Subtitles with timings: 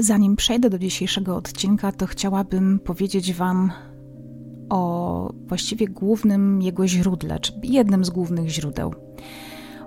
[0.00, 3.72] Zanim przejdę do dzisiejszego odcinka, to chciałabym powiedzieć Wam
[4.68, 8.94] o właściwie głównym jego źródle, czy jednym z głównych źródeł.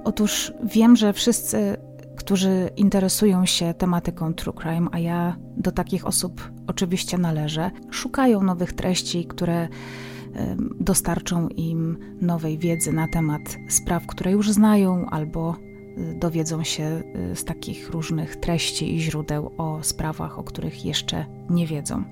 [0.03, 1.77] Otóż wiem, że wszyscy,
[2.15, 8.73] którzy interesują się tematyką true crime, a ja do takich osób oczywiście należę, szukają nowych
[8.73, 9.67] treści, które
[10.79, 15.55] dostarczą im nowej wiedzy na temat spraw, które już znają, albo
[16.15, 17.01] dowiedzą się
[17.31, 22.03] y, z takich różnych treści i źródeł o sprawach, o których jeszcze nie wiedzą.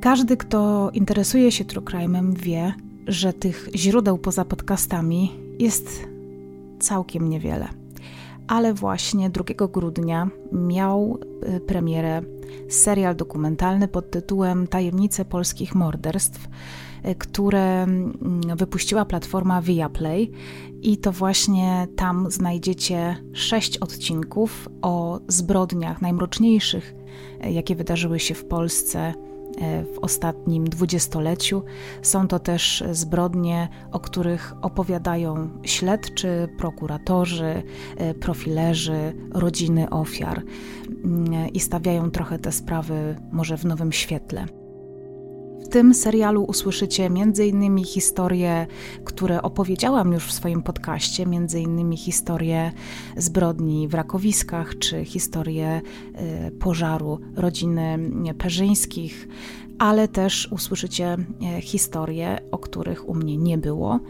[0.00, 2.74] Każdy, kto interesuje się true crime'em, wie,
[3.06, 6.04] że tych źródeł poza podcastami jest
[6.80, 7.68] całkiem niewiele.
[8.48, 11.18] Ale właśnie 2 grudnia miał
[11.56, 12.22] y, premierę
[12.68, 16.48] serial dokumentalny pod tytułem Tajemnice polskich morderstw,
[17.18, 18.10] które mm,
[18.56, 20.30] wypuściła platforma Viaplay
[20.82, 26.94] i to właśnie tam znajdziecie sześć odcinków o zbrodniach najmroczniejszych,
[27.46, 29.14] y, jakie wydarzyły się w Polsce
[29.60, 31.62] E, w ostatnim dwudziestoleciu.
[32.02, 37.62] Są to też zbrodnie, o których opowiadają śledczy, prokuratorzy,
[37.96, 40.42] e, profilerzy, rodziny ofiar
[41.04, 44.63] mm, i stawiają trochę te sprawy może w nowym świetle.
[45.64, 47.84] W tym serialu usłyszycie m.in.
[47.84, 48.66] historie,
[49.04, 51.96] które opowiedziałam już w swoim podcaście, m.in.
[51.96, 52.72] historie
[53.16, 55.80] zbrodni w Rakowiskach, czy historię
[56.48, 57.98] y, pożaru rodziny
[58.38, 59.28] Perzyńskich,
[59.78, 61.16] ale też usłyszycie
[61.58, 64.00] y, historie, o których u mnie nie było.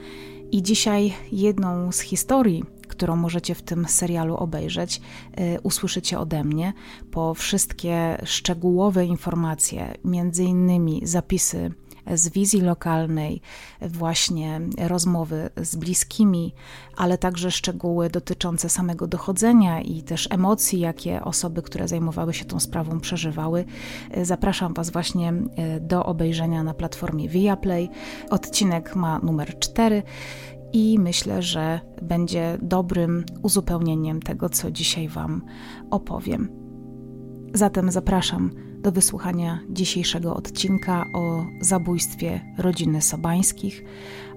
[0.53, 5.01] I dzisiaj jedną z historii, którą możecie w tym serialu obejrzeć,
[5.41, 6.73] y, usłyszycie ode mnie.
[7.11, 11.71] Po wszystkie szczegółowe informacje, między innymi zapisy
[12.15, 13.41] z wizji lokalnej,
[13.81, 16.55] właśnie rozmowy z bliskimi,
[16.97, 22.61] ale także szczegóły dotyczące samego dochodzenia i też emocji, jakie osoby, które zajmowały się tą
[22.61, 23.65] sprawą, przeżywały.
[24.17, 27.91] Y, zapraszam Was właśnie y, do obejrzenia na platformie Viaplay.
[28.31, 30.03] Odcinek ma numer 4
[30.75, 35.43] i myślę, że będzie dobrym uzupełnieniem tego, co dzisiaj Wam
[35.91, 36.49] opowiem.
[37.55, 43.85] Zatem zapraszam do wysłuchania dzisiejszego odcinka o zabójstwie rodziny Sobańskich,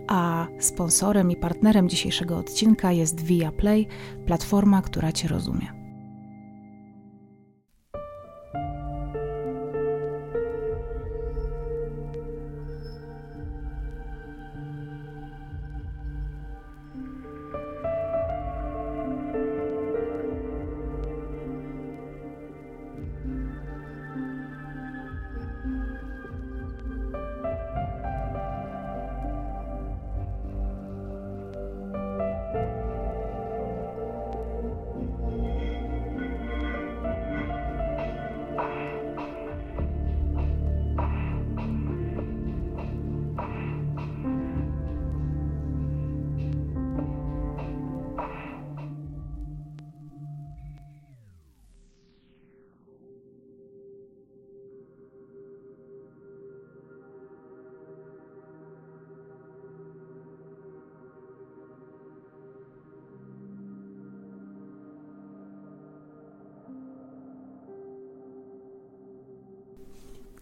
[0.07, 3.87] a sponsorem i partnerem dzisiejszego odcinka jest Viaplay,
[4.25, 5.86] platforma, która Cię rozumie.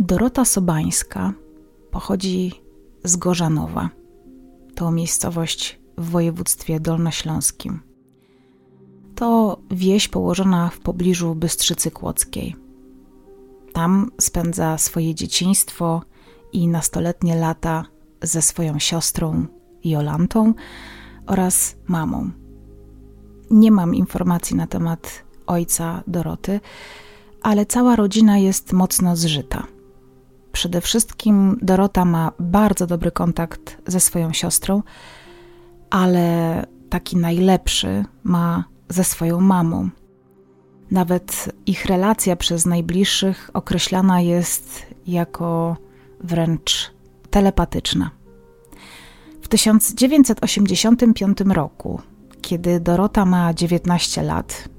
[0.05, 1.33] Dorota Sobańska
[1.91, 2.61] pochodzi
[3.03, 3.89] z Gorzanowa.
[4.75, 7.79] To miejscowość w województwie dolnośląskim.
[9.15, 12.55] To wieś położona w pobliżu Bystrzycy Kłodzkiej.
[13.73, 16.01] Tam spędza swoje dzieciństwo
[16.53, 17.85] i nastoletnie lata
[18.21, 19.45] ze swoją siostrą
[19.83, 20.53] Jolantą
[21.27, 22.29] oraz mamą.
[23.51, 26.59] Nie mam informacji na temat ojca Doroty,
[27.41, 29.74] ale cała rodzina jest mocno zżyta.
[30.55, 34.83] Przede wszystkim Dorota ma bardzo dobry kontakt ze swoją siostrą,
[35.89, 39.89] ale taki najlepszy ma ze swoją mamą.
[40.91, 45.77] Nawet ich relacja przez najbliższych określana jest jako
[46.23, 46.91] wręcz
[47.29, 48.11] telepatyczna.
[49.41, 52.01] W 1985 roku,
[52.41, 54.69] kiedy Dorota ma 19 lat,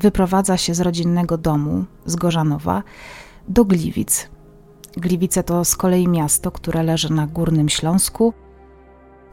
[0.00, 2.82] wyprowadza się z rodzinnego domu z Gorzanowa
[3.48, 4.28] do Gliwic
[4.98, 8.34] Gliwice to z kolei miasto, które leży na Górnym Śląsku.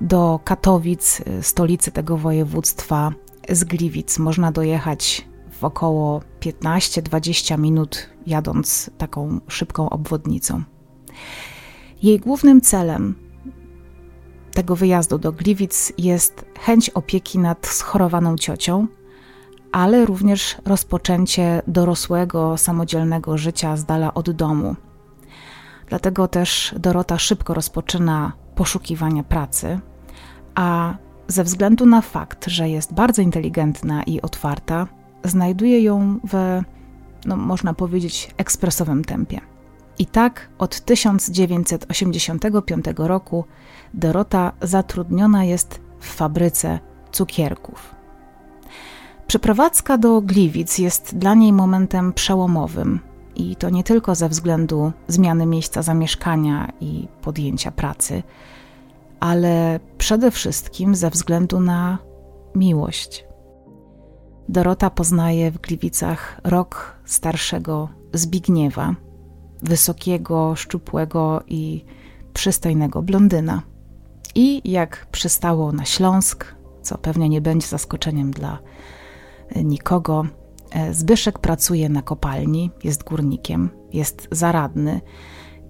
[0.01, 3.11] Do Katowic, y, stolicy tego województwa,
[3.49, 5.27] z Gliwic można dojechać
[5.59, 10.63] w około 15-20 minut, jadąc taką szybką obwodnicą.
[12.03, 13.15] Jej głównym celem
[14.53, 18.87] tego wyjazdu do Gliwic jest chęć opieki nad schorowaną ciocią,
[19.71, 24.75] ale również rozpoczęcie dorosłego, samodzielnego życia z dala od domu.
[25.89, 29.79] Dlatego też Dorota szybko rozpoczyna poszukiwania pracy,
[30.55, 30.95] a
[31.27, 34.87] ze względu na fakt, że jest bardzo inteligentna i otwarta,
[35.23, 36.61] znajduje ją w,
[37.25, 39.41] no, można powiedzieć, ekspresowym tempie.
[39.99, 43.45] I tak od 1985 roku
[43.93, 46.79] Dorota zatrudniona jest w fabryce
[47.11, 47.95] cukierków.
[49.27, 52.99] Przeprowadzka do Gliwic jest dla niej momentem przełomowym
[53.35, 58.23] i to nie tylko ze względu zmiany miejsca zamieszkania i podjęcia pracy,
[59.19, 61.97] ale przede wszystkim ze względu na
[62.55, 63.25] miłość.
[64.49, 68.95] Dorota poznaje w Gliwicach rok starszego Zbigniewa,
[69.63, 71.85] wysokiego, szczupłego i
[72.33, 73.61] przystojnego blondyna.
[74.35, 78.59] I jak przystało na Śląsk, co pewnie nie będzie zaskoczeniem dla
[79.55, 80.25] nikogo,
[80.91, 85.01] Zbyszek pracuje na kopalni, jest górnikiem, jest zaradny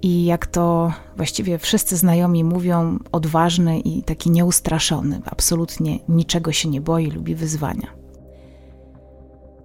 [0.01, 6.81] i jak to właściwie wszyscy znajomi mówią, odważny i taki nieustraszony, absolutnie niczego się nie
[6.81, 7.87] boi, lubi wyzwania.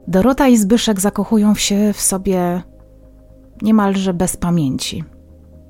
[0.09, 2.63] Dorota i Zbyszek zakochują się w sobie
[3.63, 5.05] niemalże bez pamięci.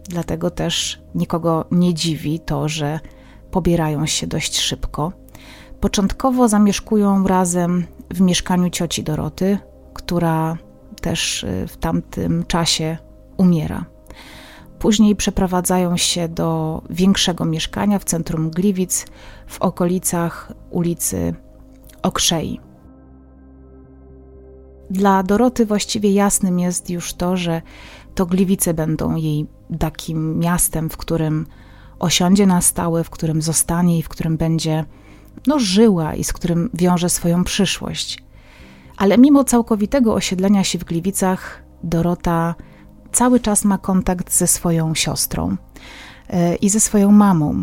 [0.08, 3.00] Dlatego też nikogo nie dziwi to, że
[3.50, 5.12] pobierają się dość szybko.
[5.80, 9.58] Początkowo zamieszkują razem w mieszkaniu cioci Doroty,
[9.94, 10.56] która
[11.00, 12.98] też y, w tamtym czasie
[13.36, 13.84] umiera.
[14.78, 19.06] Później przeprowadzają się do większego mieszkania w centrum Gliwic,
[19.46, 21.34] w okolicach ulicy
[22.02, 22.60] Okrzei.
[24.90, 27.62] Dla Doroty właściwie jasnym jest już to, że
[28.14, 29.46] to Gliwice będą jej
[29.78, 31.46] takim miastem, w którym
[31.98, 34.84] osiądzie na stałe, w którym zostanie i w którym będzie
[35.46, 38.22] no, żyła i z którym wiąże swoją przyszłość.
[38.96, 42.54] Ale mimo całkowitego osiedlenia się w Gliwicach, Dorota
[43.12, 45.56] cały czas ma kontakt ze swoją siostrą
[46.28, 47.62] e, i ze swoją mamą.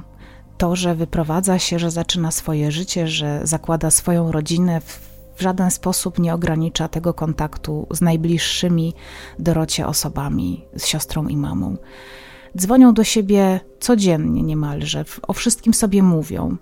[0.57, 4.81] To, że wyprowadza się, że zaczyna swoje życie, że zakłada swoją rodzinę,
[5.35, 8.94] w żaden sposób nie ogranicza tego kontaktu z najbliższymi
[9.39, 11.77] Dorocie osobami, z siostrą i mamą.
[12.57, 16.57] Dzwonią do siebie codziennie niemalże, o wszystkim sobie mówią.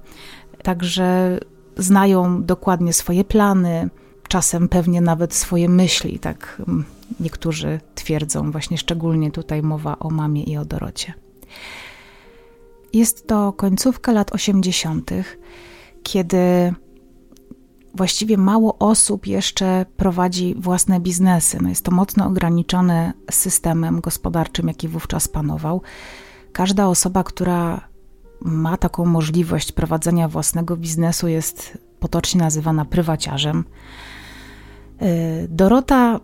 [0.65, 1.39] Także
[1.77, 3.89] znają dokładnie swoje plany,
[4.27, 6.85] czasem pewnie nawet swoje myśli, tak mm,
[7.19, 11.13] niektórzy twierdzą, właśnie szczególnie tutaj mowa o mamie i o Dorocie.
[12.93, 15.11] Jest to końcówka lat 80.,
[16.03, 16.73] kiedy
[17.95, 21.57] właściwie mało osób jeszcze prowadzi własne biznesy.
[21.61, 25.81] No jest to mocno ograniczone systemem gospodarczym, jaki wówczas panował.
[26.51, 27.94] Każda osoba, która
[28.45, 33.63] ma taką możliwość prowadzenia własnego biznesu, jest potocznie nazywana prywaciarzem.
[35.01, 36.19] Y, Dorota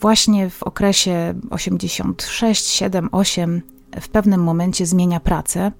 [0.00, 3.62] właśnie w okresie 86, 7, 8
[4.00, 5.72] w pewnym momencie zmienia pracę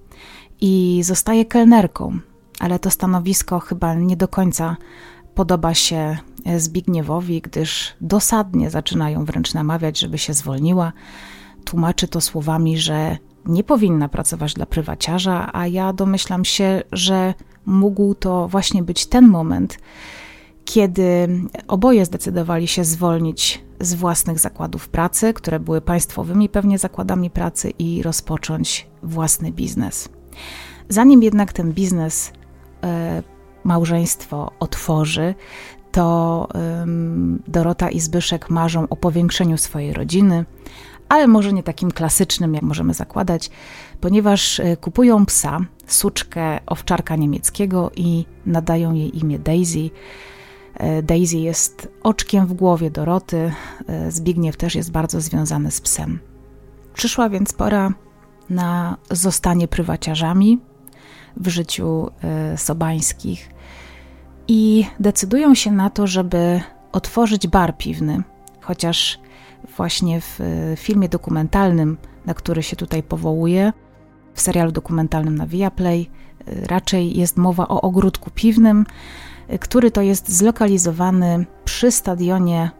[0.61, 2.19] i zostaje kelnerką,
[2.59, 4.77] ale to stanowisko chyba nie do końca
[5.35, 6.17] podoba się
[6.57, 10.93] Zbigniewowi, gdyż dosadnie zaczynają wręcz namawiać, żeby się zwolniła.
[11.65, 13.17] Tłumaczy to słowami, że
[13.49, 17.33] nie powinna pracować dla prywaciarza, a ja domyślam się, że
[17.65, 19.77] mógł to właśnie być ten moment,
[20.65, 21.27] kiedy
[21.67, 28.03] oboje zdecydowali się zwolnić z własnych zakładów pracy, które były państwowymi pewnie zakładami pracy, i
[28.03, 30.09] rozpocząć własny biznes.
[30.89, 32.31] Zanim jednak ten biznes
[32.83, 33.23] e,
[33.63, 35.35] małżeństwo otworzy,
[35.91, 36.47] to
[37.47, 40.45] Dorota i Zbyszek marzą o powiększeniu swojej rodziny,
[41.09, 43.49] ale może nie takim klasycznym, jak możemy zakładać,
[44.01, 49.89] ponieważ e, kupują psa, suczkę owczarka niemieckiego i nadają jej imię Daisy.
[50.73, 53.53] E, Daisy jest oczkiem w głowie Doroty,
[53.87, 56.19] e, Zbigniew też jest bardzo związany z psem.
[56.93, 57.93] Przyszła więc pora
[58.49, 60.59] na zostanie prywaciarzami
[61.37, 62.11] w życiu
[62.55, 63.49] sobańskich
[64.47, 66.61] i decydują się na to, żeby
[66.91, 68.23] otworzyć bar piwny,
[68.61, 69.19] chociaż
[69.77, 73.73] właśnie w e, filmie dokumentalnym, na który się tutaj powołuje,
[74.33, 76.09] w serialu dokumentalnym na Viaplay,
[76.47, 78.85] e, raczej jest mowa o ogródku piwnym,
[79.47, 82.71] e, który to jest zlokalizowany przy stadionie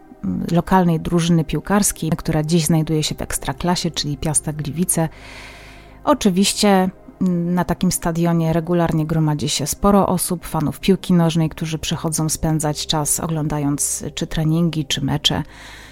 [0.52, 5.08] lokalnej drużyny piłkarskiej, która dziś znajduje się w Ekstraklasie, czyli Piasta Gliwice.
[6.04, 6.90] Oczywiście
[7.28, 13.20] na takim stadionie regularnie gromadzi się sporo osób, fanów piłki nożnej, którzy przychodzą spędzać czas
[13.20, 15.42] oglądając czy treningi, czy mecze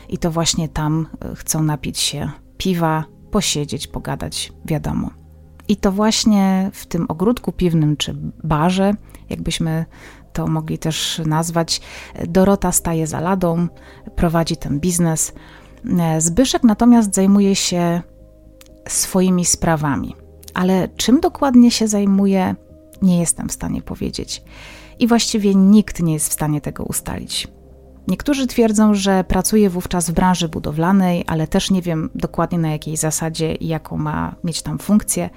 [0.09, 5.11] i to właśnie tam e, chcą napić się piwa, posiedzieć, pogadać, wiadomo.
[5.69, 8.95] I to właśnie w tym ogródku piwnym czy barze,
[9.31, 9.85] jakbyśmy
[10.33, 11.81] to mogli też nazwać.
[12.29, 13.69] Dorota staje za ladą,
[14.17, 15.33] prowadzi ten biznes.
[16.19, 18.03] Zbyszek natomiast zajmuje się
[18.89, 20.17] swoimi sprawami.
[20.55, 22.55] Ale czym dokładnie się zajmuje,
[23.03, 24.43] nie jestem w stanie powiedzieć.
[24.99, 27.49] I właściwie nikt nie jest w stanie tego ustalić.
[28.09, 32.97] Niektórzy twierdzą, że pracuje wówczas w branży budowlanej, ale też nie wiem dokładnie na jakiej
[32.97, 35.31] zasadzie i jaką ma mieć tam funkcję.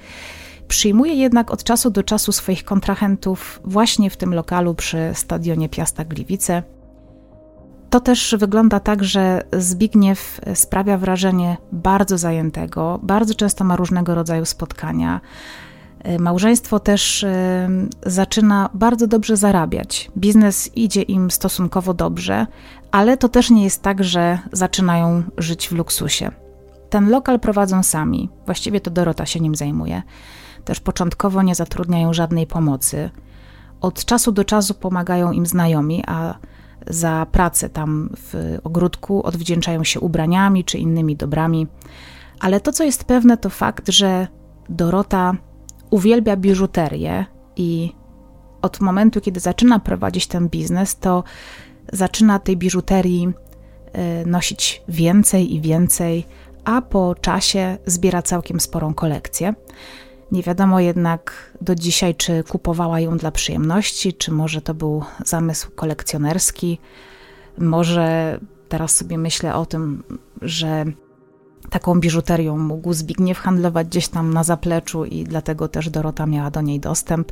[0.68, 6.06] Przyjmuje jednak od czasu do czasu swoich kontrahentów właśnie w tym lokalu przy stadionie Piasta
[6.06, 6.64] Gliwice.
[7.90, 14.46] To też wygląda tak, że Zbigniew sprawia wrażenie bardzo zajętego, bardzo często ma różnego rodzaju
[14.46, 15.22] spotkania.
[16.20, 17.26] Małżeństwo też
[18.06, 20.12] zaczyna bardzo dobrze zarabiać.
[20.18, 22.48] Biznes idzie im stosunkowo dobrze,
[22.92, 26.32] ale to też nie jest tak, że zaczynają żyć w luksusie.
[26.90, 30.02] Ten lokal prowadzą sami, właściwie to Dorota się nim zajmuje.
[30.66, 33.10] Też początkowo nie zatrudniają żadnej pomocy.
[33.82, 36.36] Od czasu do czasu pomagają im znajomi, a
[36.88, 41.68] za pracę tam w ogródku odwdzięczają się ubraniami czy innymi dobrami.
[42.40, 44.28] Ale to, co jest pewne, to fakt, że
[44.70, 45.36] Dorota
[45.92, 47.94] uwielbia biżuterię i
[48.62, 51.24] od momentu, kiedy zaczyna prowadzić ten biznes, to
[51.94, 53.28] zaczyna tej biżuterii
[54.24, 56.26] y, nosić więcej i więcej,
[56.66, 59.54] a po czasie zbiera całkiem sporą kolekcję.
[60.32, 65.72] Nie wiadomo jednak do dzisiaj, czy kupowała ją dla przyjemności, czy może to był zamysł
[65.76, 66.80] kolekcjonerski.
[67.58, 70.04] Może teraz sobie myślę o tym,
[70.42, 70.86] że
[71.72, 76.62] taką biżuterią mógł Zbigniew handlować gdzieś tam na zapleczu i dlatego też Dorota miała do
[76.62, 77.32] niej dostęp.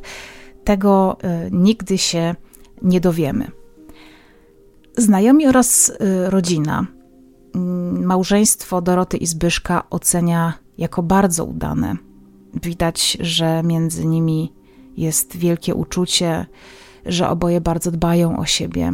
[0.64, 1.16] Tego
[1.46, 2.34] y, nigdy się
[2.82, 3.50] nie dowiemy.
[4.96, 5.94] Znajomi oraz y,
[6.30, 6.86] rodzina
[7.56, 7.58] y,
[8.00, 11.96] małżeństwo Doroty i Zbyszka ocenia jako bardzo udane.
[12.62, 14.52] Widać, że między nimi
[14.96, 16.46] jest wielkie uczucie,
[17.06, 18.92] że oboje bardzo dbają o siebie.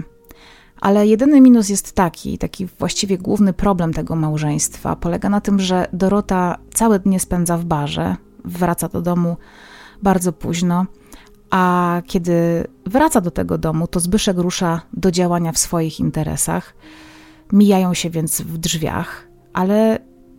[0.81, 5.87] Ale jedyny minus jest taki, taki właściwie główny problem tego małżeństwa polega na tym, że
[5.93, 9.37] Dorota całe dnie spędza w barze, wraca do domu
[10.03, 10.87] bardzo późno,
[11.51, 16.75] a kiedy wraca do tego domu, to Zbyszek rusza do działania w swoich interesach.
[17.53, 19.99] Mijają się więc w drzwiach, ale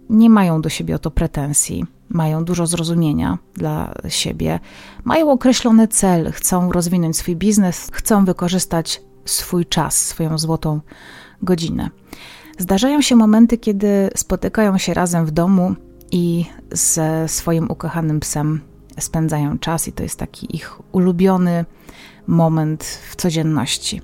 [0.09, 1.85] nie mają do siebie o to pretensji.
[2.09, 4.59] Mają dużo zrozumienia dla siebie,
[5.03, 10.81] mają określony cel, chcą rozwinąć swój biznes, chcą wykorzystać swój czas, swoją złotą
[11.41, 11.89] godzinę.
[12.57, 15.75] Zdarzają się momenty, kiedy spotykają się razem w domu
[16.11, 18.61] i ze swoim ukochanym psem
[18.99, 21.65] spędzają czas, i to jest taki ich ulubiony
[22.27, 24.01] moment w codzienności.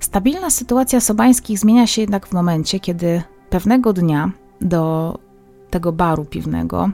[0.00, 5.18] Stabilna sytuacja Sobańskich zmienia się jednak w momencie, kiedy pewnego dnia do
[5.70, 6.90] tego baru piwnego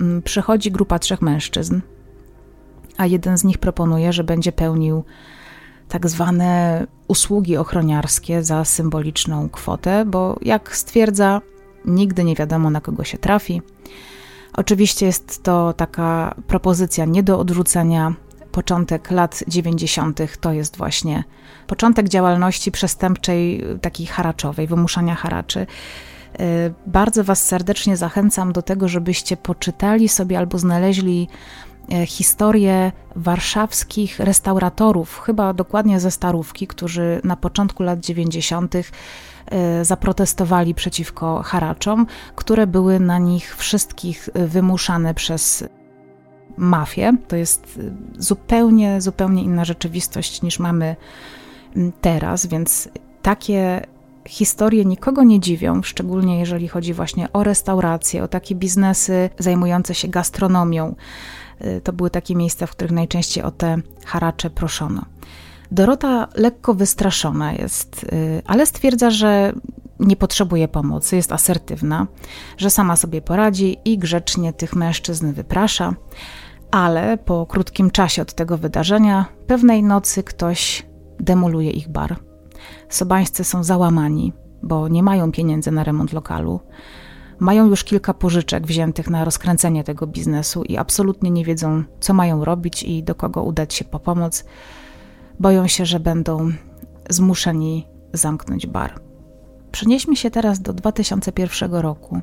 [0.00, 1.80] mm, przychodzi grupa trzech mężczyzn,
[2.96, 5.04] a jeden z nich proponuje, że będzie pełnił
[5.90, 11.40] tak zwane usługi ochroniarskie za symboliczną kwotę, bo jak stwierdza,
[11.84, 13.62] nigdy nie wiadomo na kogo się trafi.
[14.52, 18.14] Oczywiście jest to taka propozycja nie do odrzucenia.
[18.52, 20.20] Początek lat 90.
[20.40, 21.24] to jest właśnie
[21.66, 25.60] początek działalności przestępczej, takiej haraczowej, wymuszania haraczy.
[26.40, 31.28] Y, bardzo Was serdecznie zachęcam do tego, żebyście poczytali sobie albo znaleźli
[32.06, 38.74] historię warszawskich restauratorów, chyba dokładnie ze Starówki, którzy na początku lat 90.
[39.50, 42.06] E, zaprotestowali przeciwko haraczom,
[42.36, 45.64] które były na nich wszystkich wymuszane przez
[46.56, 47.12] mafię.
[47.28, 47.80] To jest
[48.18, 50.96] zupełnie, zupełnie inna rzeczywistość niż mamy
[52.00, 52.88] teraz, więc
[53.22, 53.86] takie
[54.28, 60.08] historie nikogo nie dziwią, szczególnie jeżeli chodzi właśnie o restauracje, o takie biznesy zajmujące się
[60.08, 60.94] gastronomią.
[61.64, 63.76] Y, to były takie miejsca, w których najczęściej o te
[64.06, 65.04] haracze proszono.
[65.70, 69.52] Dorota lekko wystraszona jest, y, ale stwierdza, że
[70.00, 72.06] nie potrzebuje pomocy, jest asertywna,
[72.56, 75.94] że sama sobie poradzi i grzecznie tych mężczyzn wyprasza.
[76.70, 80.86] Ale po krótkim czasie od tego wydarzenia, pewnej nocy ktoś
[81.20, 82.16] demoluje ich bar.
[82.88, 86.60] Sobańscy są załamani, bo nie mają pieniędzy na remont lokalu.
[87.40, 92.44] Mają już kilka pożyczek wziętych na rozkręcenie tego biznesu i absolutnie nie wiedzą, co mają
[92.44, 94.44] robić i do kogo udać się po pomoc.
[95.38, 96.52] Boją się, że będą
[97.10, 99.00] zmuszeni zamknąć bar.
[99.72, 102.20] Przenieśmy się teraz do 2001 roku,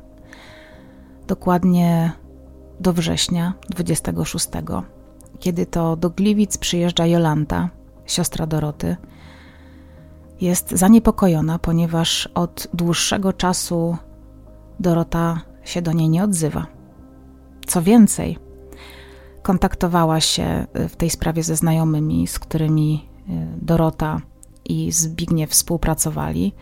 [1.26, 2.12] dokładnie
[2.80, 4.48] do września 26,
[5.38, 7.68] kiedy to do Gliwic przyjeżdża Jolanta,
[8.06, 8.96] siostra Doroty.
[10.40, 13.96] Jest zaniepokojona, ponieważ od dłuższego czasu
[14.80, 16.66] Dorota się do niej nie odzywa.
[17.66, 18.38] Co więcej,
[19.42, 23.08] kontaktowała się y, w tej sprawie ze znajomymi, z którymi
[23.62, 24.20] Dorota
[24.64, 26.52] i Zbigniew współpracowali,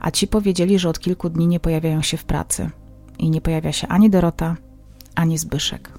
[0.00, 2.70] a ci powiedzieli, że od kilku dni nie pojawiają się w pracy
[3.18, 4.56] i nie pojawia się ani Dorota,
[5.14, 5.98] ani Zbyszek.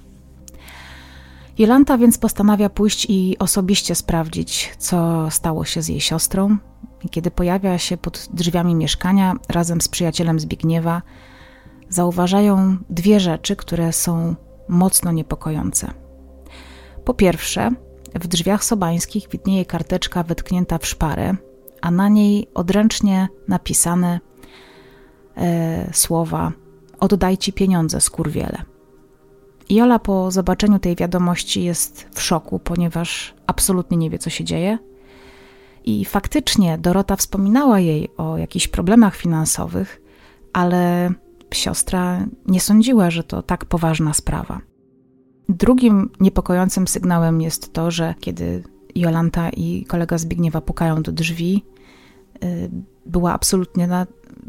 [1.58, 6.56] Jolanta więc postanawia pójść i osobiście sprawdzić, co stało się z jej siostrą.
[7.10, 11.02] Kiedy pojawia się pod drzwiami mieszkania razem z przyjacielem Zbigniewa,
[11.90, 14.34] zauważają dwie rzeczy, które są
[14.68, 15.90] mocno niepokojące.
[17.04, 17.70] Po pierwsze,
[18.14, 21.36] w drzwiach sobańskich widnieje karteczka wytknięta w szparę,
[21.80, 24.20] a na niej odręcznie napisane
[25.36, 26.52] e, słowa:
[27.00, 28.62] Oddaj ci pieniądze, skurwiele.
[29.70, 34.78] Jola po zobaczeniu tej wiadomości jest w szoku, ponieważ absolutnie nie wie, co się dzieje.
[35.84, 40.02] I faktycznie Dorota wspominała jej o jakichś problemach finansowych,
[40.52, 41.10] ale
[41.54, 44.60] siostra nie sądziła, że to tak poważna sprawa.
[45.48, 48.62] Drugim niepokojącym sygnałem jest to, że kiedy
[48.94, 51.64] Jolanta i kolega Zbigniewa pukają do drzwi,
[52.44, 52.70] y,
[53.06, 53.88] była absolutnie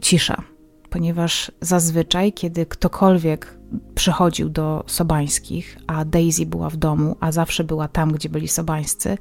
[0.01, 0.43] cisza,
[0.89, 3.58] ponieważ zazwyczaj, kiedy ktokolwiek
[3.96, 9.17] przychodził do Sobańskich, a Daisy była w domu, a zawsze była tam, gdzie byli Sobańscy,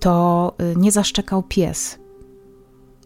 [0.00, 1.98] to y, nie zaszczekał pies.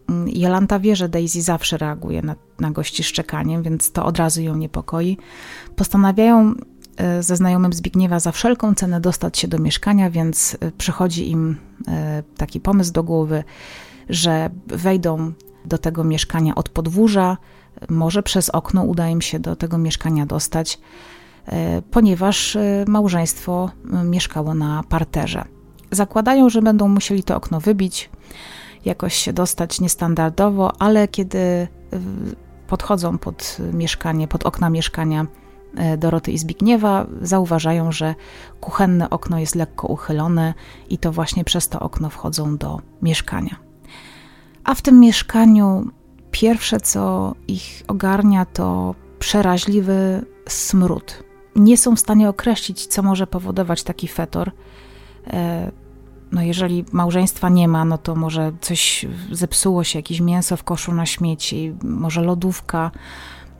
[0.09, 4.41] Mm, Jolanta wie, że Daisy zawsze reaguje na, na gości szczekaniem, więc to od razu
[4.41, 5.17] ją niepokoi.
[5.75, 6.53] Postanawiają
[7.19, 11.57] y, ze znajomym Zbigniewa za wszelką cenę dostać się do mieszkania, więc y, przychodzi im
[12.37, 13.43] taki pomysł do głowy,
[14.09, 15.33] że wejdą
[15.65, 17.37] do tego mieszkania od podwórza,
[17.89, 20.79] może przez okno uda im się do tego mieszkania dostać,
[21.45, 23.71] e, ponieważ e, małżeństwo
[24.03, 25.45] mieszkało na parterze.
[25.91, 28.09] Zakładają, że będą musieli to okno wybić,
[28.85, 31.67] jakoś się dostać niestandardowo, ale kiedy e,
[32.67, 35.25] podchodzą pod mieszkanie, pod okna mieszkania
[35.97, 38.15] Doroty i Zbigniewa, zauważają, że
[38.61, 40.53] kuchenne okno jest lekko uchylone
[40.89, 43.55] i to właśnie przez to okno wchodzą do mieszkania.
[44.63, 45.91] A w tym mieszkaniu
[46.31, 51.23] Pierwsze, co ich ogarnia, to przeraźliwy smród.
[51.55, 54.51] Nie są w stanie określić, co może powodować taki fetor.
[56.31, 60.63] E, no jeżeli małżeństwa nie ma, no to może coś zepsuło się, jakieś mięso w
[60.63, 62.91] koszu na śmieci, może lodówka,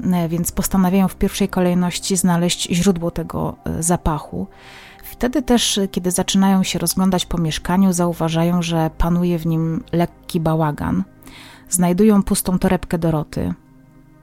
[0.03, 4.47] e, więc postanawiają w pierwszej kolejności znaleźć źródło tego e, zapachu.
[5.03, 11.03] Wtedy też, kiedy zaczynają się rozglądać po mieszkaniu, zauważają, że panuje w nim lekki bałagan–
[11.69, 13.53] znajdują pustą torebkę Doroty,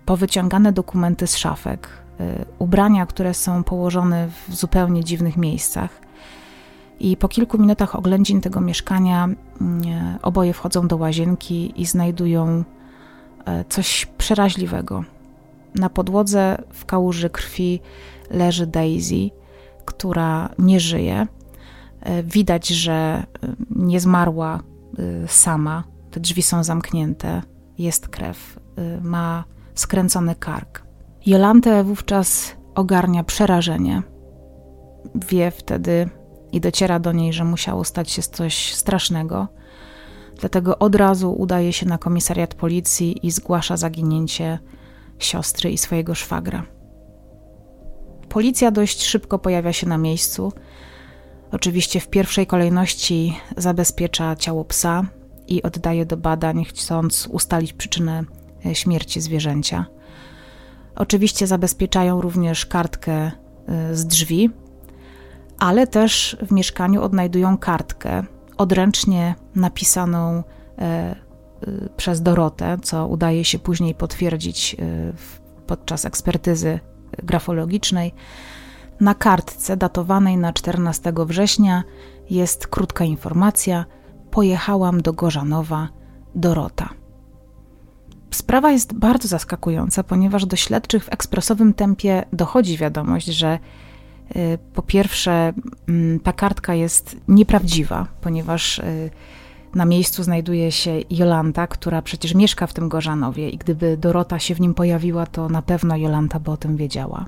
[0.06, 1.88] powyciągane dokumenty z szafek,
[2.58, 5.90] ubrania, które są położone w zupełnie dziwnych miejscach.
[7.04, 13.64] I po kilku minutach oględzin tego mieszkania y, oboje wchodzą do łazienki i znajdują y,
[13.68, 15.04] coś przeraźliwego.
[15.74, 17.80] Na podłodze w kałuży krwi
[18.30, 19.30] leży Daisy,
[19.84, 21.26] która nie żyje.
[22.24, 23.26] Widać, że
[23.70, 24.60] nie zmarła
[25.26, 27.42] sama, te drzwi są zamknięte,
[27.78, 28.60] jest krew,
[29.02, 30.82] ma skręcony kark.
[31.26, 34.02] Jolantę wówczas ogarnia przerażenie.
[35.14, 36.08] Wie wtedy
[36.54, 39.48] i dociera do niej, że musiało stać się coś strasznego.
[40.40, 44.58] Dlatego od razu udaje się na komisariat policji i zgłasza zaginięcie
[45.18, 46.66] siostry i swojego szwagra.
[48.28, 50.52] Policja dość szybko pojawia się na miejscu.
[51.52, 55.04] Oczywiście w pierwszej kolejności zabezpiecza ciało psa,
[55.48, 58.24] i oddaje do badań, chcąc ustalić przyczynę
[58.66, 59.86] e, śmierci zwierzęcia.
[60.96, 63.30] Oczywiście zabezpieczają również kartkę e,
[63.94, 64.50] z drzwi,
[65.58, 68.24] ale też w mieszkaniu odnajdują kartkę
[68.58, 70.42] odręcznie napisaną
[70.78, 71.16] e,
[71.96, 74.76] przez Dorotę, co udaje się później potwierdzić
[75.66, 76.80] podczas ekspertyzy
[77.22, 78.14] grafologicznej.
[79.00, 81.82] Na kartce datowanej na 14 września
[82.30, 83.84] jest krótka informacja–
[84.34, 85.88] pojechałam do Gorzanowa,
[86.34, 86.88] Dorota.
[88.30, 93.58] Sprawa jest bardzo zaskakująca, ponieważ do śledczych w ekspresowym tempie dochodzi wiadomość, że
[94.74, 95.52] po pierwsze
[95.88, 99.10] mm, ta kartka jest nieprawdziwa, ponieważ y,
[99.74, 104.54] na miejscu znajduje się Jolanta, która przecież mieszka w tym Gorzanowie i gdyby Dorota się
[104.54, 107.26] w nim pojawiła, to na pewno Jolanta by o tym wiedziała.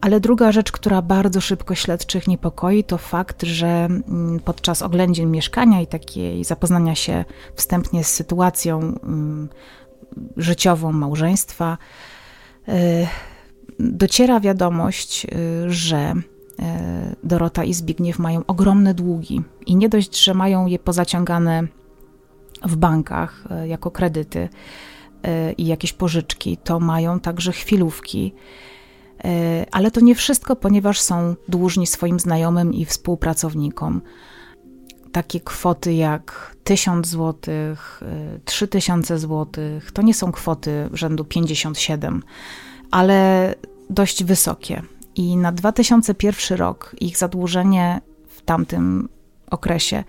[0.00, 5.80] Ale druga rzecz, która bardzo szybko śledczych niepokoi, to fakt, że mm, podczas oględzin mieszkania
[5.80, 9.48] i takiej zapoznania się wstępnie z sytuacją mm,
[10.36, 11.78] życiową małżeństwa,
[12.68, 12.72] y,
[13.78, 16.62] dociera wiadomość, y, że y,
[17.24, 21.62] Dorota i Zbigniew mają ogromne długi i nie dość, że mają je pozaciągane
[22.64, 24.48] w bankach jako kredyty
[25.56, 28.34] i jakieś pożyczki, to mają także chwilówki
[29.72, 34.02] ale to nie wszystko, ponieważ są dłużni swoim znajomym i współpracownikom.
[35.12, 37.54] takie kwoty jak 1000 zł,
[38.44, 39.46] 3000 zł.
[39.92, 42.22] To nie są kwoty rzędu 57,
[42.90, 43.54] ale
[43.90, 44.82] dość wysokie.
[45.14, 49.08] I na 2001 rok ich zadłużenie w tamtym
[49.50, 50.04] okresie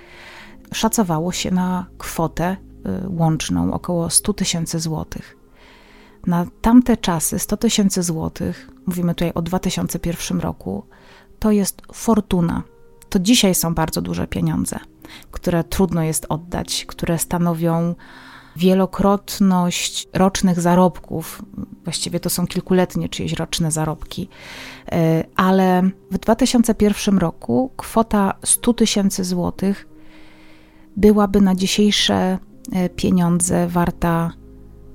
[0.73, 5.37] szacowało się na kwotę y, łączną około 100 tysięcy złotych.
[6.27, 10.83] Na tamte czasy 100 tysięcy złotych, mówimy tutaj o 2001 roku,
[11.39, 12.63] to jest fortuna.
[13.09, 14.79] To dzisiaj są bardzo duże pieniądze,
[15.31, 17.95] które trudno jest oddać, które stanowią
[18.57, 21.41] wielokrotność rocznych zarobków.
[21.83, 24.29] Właściwie to są kilkuletnie czyjeś roczne zarobki.
[24.91, 29.87] E, ale w 2001 roku kwota 100 tysięcy złotych
[30.97, 32.39] byłaby na dzisiejsze
[32.71, 34.31] e, pieniądze warta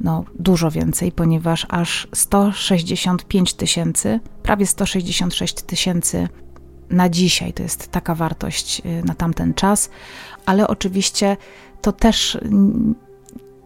[0.01, 6.29] no, dużo więcej, ponieważ aż 165 tysięcy, prawie 166 tysięcy
[6.91, 9.91] na dzisiaj to jest taka wartość e, na tamten czas,
[10.47, 11.37] ale oczywiście
[11.81, 12.39] to też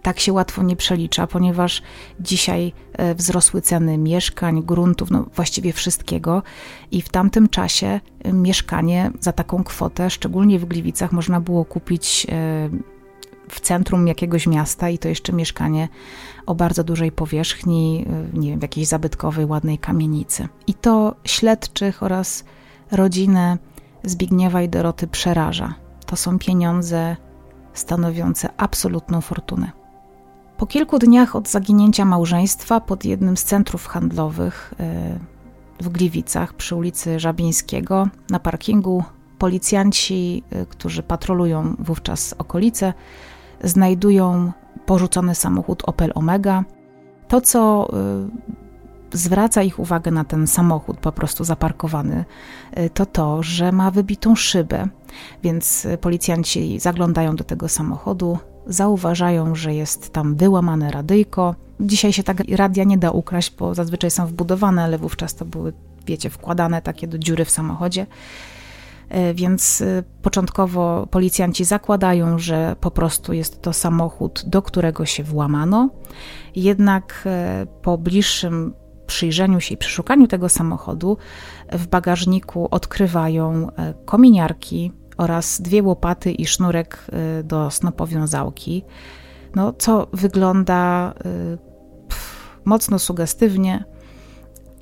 [0.06, 1.82] tak się łatwo nie przelicza, ponieważ
[2.20, 6.42] dzisiaj e, wzrosły ceny mieszkań, gruntów, no właściwie wszystkiego
[6.90, 12.26] i w tamtym czasie e, mieszkanie za taką kwotę, szczególnie w Gliwicach, można było kupić
[12.28, 12.68] e,
[13.48, 15.88] w centrum jakiegoś miasta i to jeszcze mieszkanie
[16.46, 20.48] o bardzo dużej powierzchni, nie wiem, w jakiejś zabytkowej, ładnej kamienicy.
[20.66, 22.44] I to śledczych oraz
[22.90, 23.58] rodzinę
[24.04, 25.74] Zbigniewa i Doroty przeraża.
[26.06, 27.16] To są pieniądze
[27.74, 29.85] stanowiące absolutną fortunę.
[30.56, 35.18] Po kilku dniach od zaginięcia małżeństwa pod jednym z centrów handlowych e,
[35.80, 39.04] w Gliwicach przy ulicy Żabińskiego na parkingu
[39.38, 42.92] policjanci, e, którzy patrolują wówczas okolice,
[43.64, 44.52] znajdują
[44.86, 46.64] porzucony samochód Opel Omega.
[47.28, 52.24] To, co e, zwraca ich uwagę na ten samochód po prostu zaparkowany,
[52.94, 54.88] to to, że ma wybitą szybę,
[55.42, 61.54] więc policjanci zaglądają do tego samochodu, zauważają, że jest tam wyłamane radyjko.
[61.80, 65.72] Dzisiaj się tak radia nie da ukraść, bo zazwyczaj są wbudowane, ale wówczas to były,
[66.06, 68.06] wiecie, wkładane takie do dziury w samochodzie.
[69.08, 75.22] E, więc e, początkowo policjanci zakładają, że po prostu jest to samochód, do którego się
[75.22, 75.90] włamano.
[76.56, 78.74] Jednak e, po bliższym
[79.06, 81.16] przyjrzeniu się i przeszukaniu tego samochodu
[81.72, 83.68] w bagażniku odkrywają
[84.04, 87.06] kominiarki, oraz dwie łopaty i sznurek
[87.40, 88.84] y, do snopowiązałki,
[89.54, 91.58] no, co wygląda y,
[92.08, 93.84] pff, mocno sugestywnie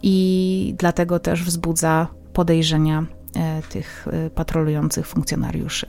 [0.03, 5.87] i dlatego też wzbudza podejrzenia e, tych y, patrolujących funkcjonariuszy.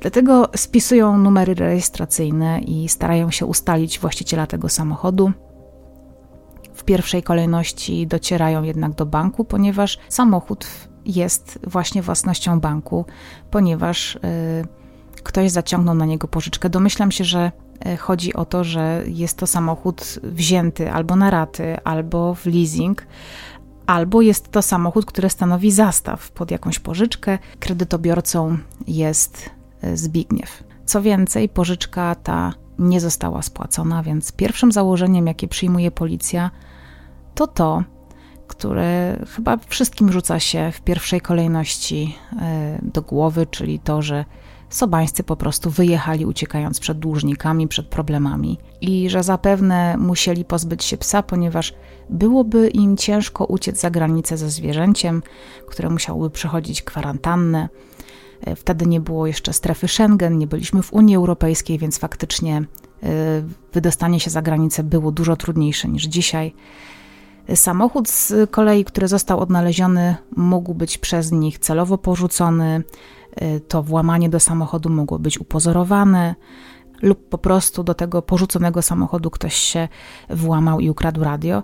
[0.00, 5.32] Dlatego spisują numery rejestracyjne i starają się ustalić właściciela tego samochodu.
[6.74, 10.66] W pierwszej kolejności docierają jednak do banku, ponieważ samochód
[11.06, 13.04] jest właśnie własnością banku,
[13.50, 14.20] ponieważ y,
[15.22, 16.70] ktoś zaciągnął na niego pożyczkę.
[16.70, 17.52] Domyślam się, że
[17.86, 23.06] y, chodzi o to, że jest to samochód wzięty albo na raty, albo w leasing,
[23.86, 27.38] albo jest to samochód, który stanowi zastaw pod jakąś pożyczkę.
[27.60, 29.50] Kredytobiorcą jest
[29.84, 30.64] y, Zbigniew.
[30.84, 36.50] Co więcej, pożyczka ta nie została spłacona, więc pierwszym założeniem, jakie przyjmuje policja,
[37.34, 37.84] to to,
[38.52, 44.24] które chyba wszystkim rzuca się w pierwszej kolejności e, do głowy, czyli to, że
[44.72, 50.96] Sobańscy po prostu wyjechali uciekając przed dłużnikami, przed problemami i że zapewne musieli pozbyć się
[50.96, 51.74] psa, ponieważ
[52.10, 55.22] byłoby im ciężko uciec za granicę ze zwierzęciem,
[55.68, 57.68] które musiałoby przechodzić kwarantannę.
[58.40, 62.64] E, wtedy nie było jeszcze strefy Schengen, nie byliśmy w Unii Europejskiej, więc faktycznie e,
[63.72, 66.54] wydostanie się za granicę było dużo trudniejsze niż dzisiaj.
[67.54, 72.82] Samochód z kolei, który został odnaleziony, mógł być przez nich celowo porzucony,
[73.42, 76.34] y, to włamanie do samochodu mogło być upozorowane,
[77.02, 79.88] lub po prostu do tego porzuconego samochodu ktoś się
[80.30, 81.62] włamał i ukradł radio.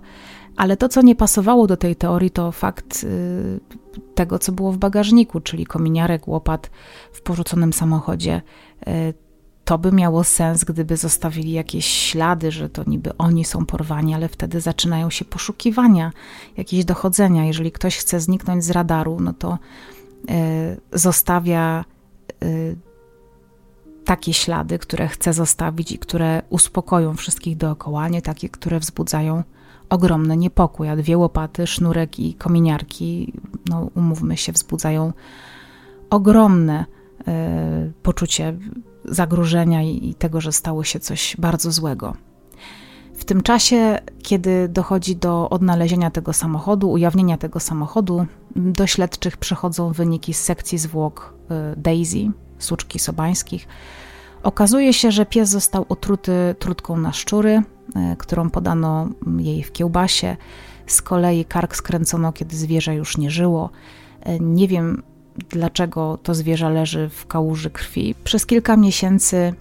[0.57, 3.61] Ale to, co nie pasowało do tej teorii, to fakt y,
[4.15, 6.71] tego, co było w bagażniku, czyli kominiarek, łopat
[7.13, 8.43] w porzuconym samochodzie.
[9.69, 14.29] To by miało sens, gdyby zostawili jakieś ślady, że to niby oni są porwani, ale
[14.29, 16.13] wtedy zaczynają się poszukiwania,
[16.57, 17.45] jakieś dochodzenia.
[17.45, 19.59] Jeżeli ktoś chce zniknąć z radaru, no to
[20.31, 21.85] y, zostawia
[22.45, 22.77] y,
[24.05, 29.43] takie ślady, które chce zostawić i które uspokoją wszystkich dookoła, nie takie, które wzbudzają
[29.89, 30.89] ogromny niepokój.
[30.89, 33.33] A dwie łopaty, sznurek i kominiarki,
[33.67, 35.13] no umówmy się, wzbudzają
[36.11, 36.85] ogromne
[38.03, 38.57] poczucie
[39.05, 42.17] zagrożenia i tego, że stało się coś bardzo złego.
[43.15, 48.27] W tym czasie, kiedy dochodzi do odnalezienia tego samochodu, ujawnienia tego samochodu,
[48.57, 51.35] do śledczych przechodzą wyniki z sekcji zwłok
[51.75, 53.69] y, Daisy, suczki sobańskich.
[54.43, 57.63] Okazuje się, że pies został otruty trutką na szczury,
[57.97, 60.37] e, którą podano jej w kiełbasie.
[60.87, 63.71] Z kolei kark skręcono, kiedy zwierzę już nie żyło.
[64.41, 65.03] Nie wiem,
[65.51, 68.15] dlaczego to zwierzę leży w kałuży krwi.
[68.25, 69.55] Przez kilka miesięcy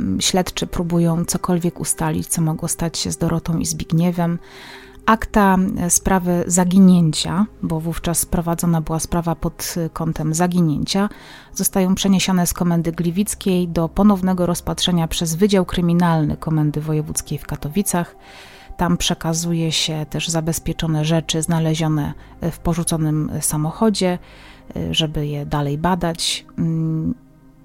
[0.00, 4.38] mm, śledczy próbują cokolwiek ustalić, co mogło stać się z Dorotą i Zbigniewem.
[5.06, 11.08] Akta e, sprawy zaginięcia, bo wówczas prowadzona była sprawa pod kątem zaginięcia,
[11.54, 18.16] zostają przeniesione z Komendy Gliwickiej do ponownego rozpatrzenia przez Wydział Kryminalny Komendy Wojewódzkiej w Katowicach.
[18.76, 24.18] Tam przekazuje się też zabezpieczone rzeczy znalezione w porzuconym samochodzie, e,
[24.90, 26.46] żeby je dalej badać.
[26.58, 27.14] Mm,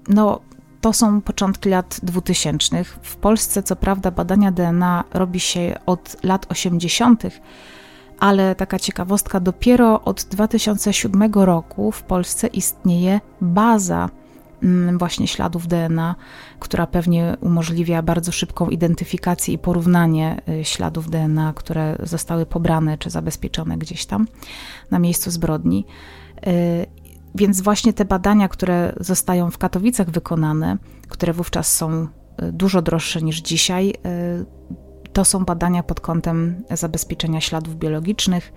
[0.08, 0.40] no,
[0.80, 2.84] to są początki lat 2000.
[3.02, 7.22] W Polsce, co prawda, badania DNA robi się od lat 80.,
[8.20, 14.08] ale taka ciekawostka, dopiero od 2007 roku w Polsce istnieje baza
[14.62, 16.14] mm, właśnie śladów DNA,
[16.58, 23.10] która pewnie umożliwia bardzo szybką identyfikację i porównanie y, śladów DNA, które zostały pobrane czy
[23.10, 24.26] zabezpieczone gdzieś tam
[24.90, 25.86] na miejscu zbrodni.
[26.46, 26.86] Y,
[27.34, 32.06] więc właśnie te badania, które zostają w Katowicach wykonane, które wówczas są
[32.42, 34.46] y, dużo droższe niż dzisiaj, y,
[35.12, 38.52] to są badania pod kątem zabezpieczenia śladów biologicznych.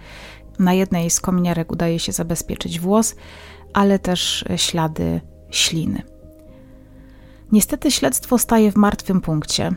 [0.59, 3.15] Na jednej z kominiarek udaje się zabezpieczyć włos,
[3.73, 6.01] ale też ślady śliny.
[7.51, 9.71] Niestety śledztwo staje w martwym punkcie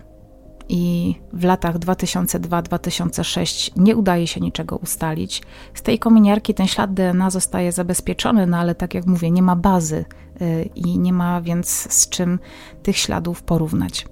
[0.68, 5.42] i w latach 2002-2006 nie udaje się niczego ustalić.
[5.74, 9.56] Z tej kominiarki ten ślad DNA zostaje zabezpieczony, no ale tak jak mówię, nie ma
[9.56, 10.04] bazy
[10.42, 12.38] y, i nie ma więc z czym
[12.82, 14.06] tych śladów porównać.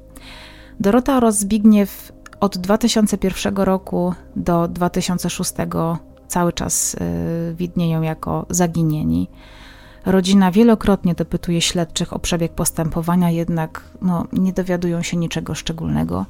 [0.81, 5.53] Dorota oraz Zbigniew od 2001 roku do 2006
[6.29, 9.29] cały czas y, widnieją jako zaginieni.
[10.07, 16.27] Rodzina wielokrotnie dopytuje śledczych o przebieg postępowania, jednak no, nie dowiadują się niczego szczególnego.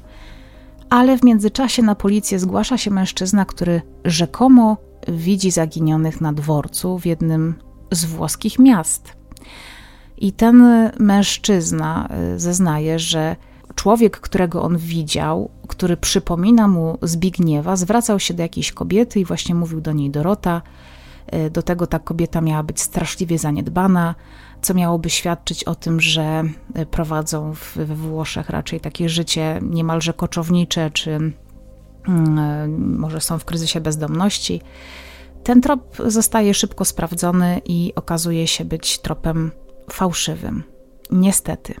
[0.89, 7.05] Ale w międzyczasie na policję zgłasza się mężczyzna, który rzekomo widzi zaginionych na dworcu w
[7.05, 7.55] jednym
[7.91, 9.13] z włoskich miast.
[10.17, 10.63] I ten
[10.99, 13.35] mężczyzna y, zeznaje, że
[13.75, 19.55] człowiek, którego on widział, który przypomina mu Zbigniewa, zwracał się do jakiejś kobiety i właśnie
[19.55, 20.61] mówił do niej Dorota.
[21.33, 24.15] Y, do tego ta kobieta miała być straszliwie zaniedbana,
[24.65, 26.43] co miałoby świadczyć o tym, że
[26.79, 31.11] y, prowadzą we Włoszech raczej takie życie niemalże koczownicze, czy
[32.07, 34.61] mm, y, może są w kryzysie bezdomności.
[35.43, 39.51] Ten trop zostaje szybko sprawdzony i okazuje się być tropem
[39.91, 40.63] fałszywym.
[41.11, 41.73] Niestety.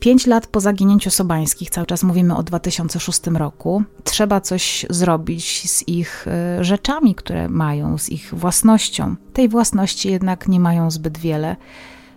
[0.00, 5.88] Pięć lat po zaginięciu Sobańskich, cały czas mówimy o 2006 roku, trzeba coś zrobić z
[5.88, 9.16] ich e, rzeczami, które mają, z ich własnością.
[9.32, 11.56] Tej własności jednak nie mają zbyt wiele,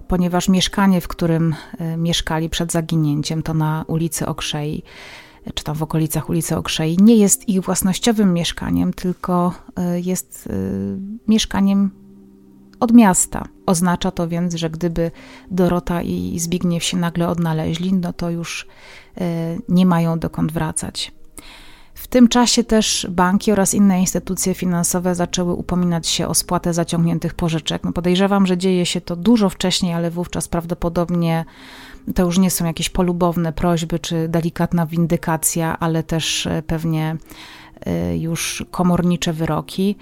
[0.07, 4.83] ponieważ mieszkanie, w którym e, mieszkali przed zaginięciem, to na ulicy Okrzei,
[5.53, 10.49] czy tam w okolicach ulicy Okrzei, nie jest ich własnościowym mieszkaniem, tylko e, jest
[11.27, 11.91] mieszkaniem
[12.81, 13.45] od miasta.
[13.65, 15.11] Oznacza to więc, że gdyby
[15.51, 18.67] Dorota i Zbigniew się nagle odnaleźli, no to już
[19.21, 21.11] e, nie mają dokąd wracać.
[21.93, 27.33] W tym czasie też banki oraz inne instytucje finansowe zaczęły upominać się o spłatę zaciągniętych
[27.33, 27.83] pożyczek.
[27.83, 31.45] No podejrzewam, że dzieje się to dużo wcześniej, ale wówczas prawdopodobnie
[32.15, 37.17] to już nie są jakieś polubowne prośby czy delikatna windykacja, ale też e, pewnie
[37.85, 39.95] e, już komornicze wyroki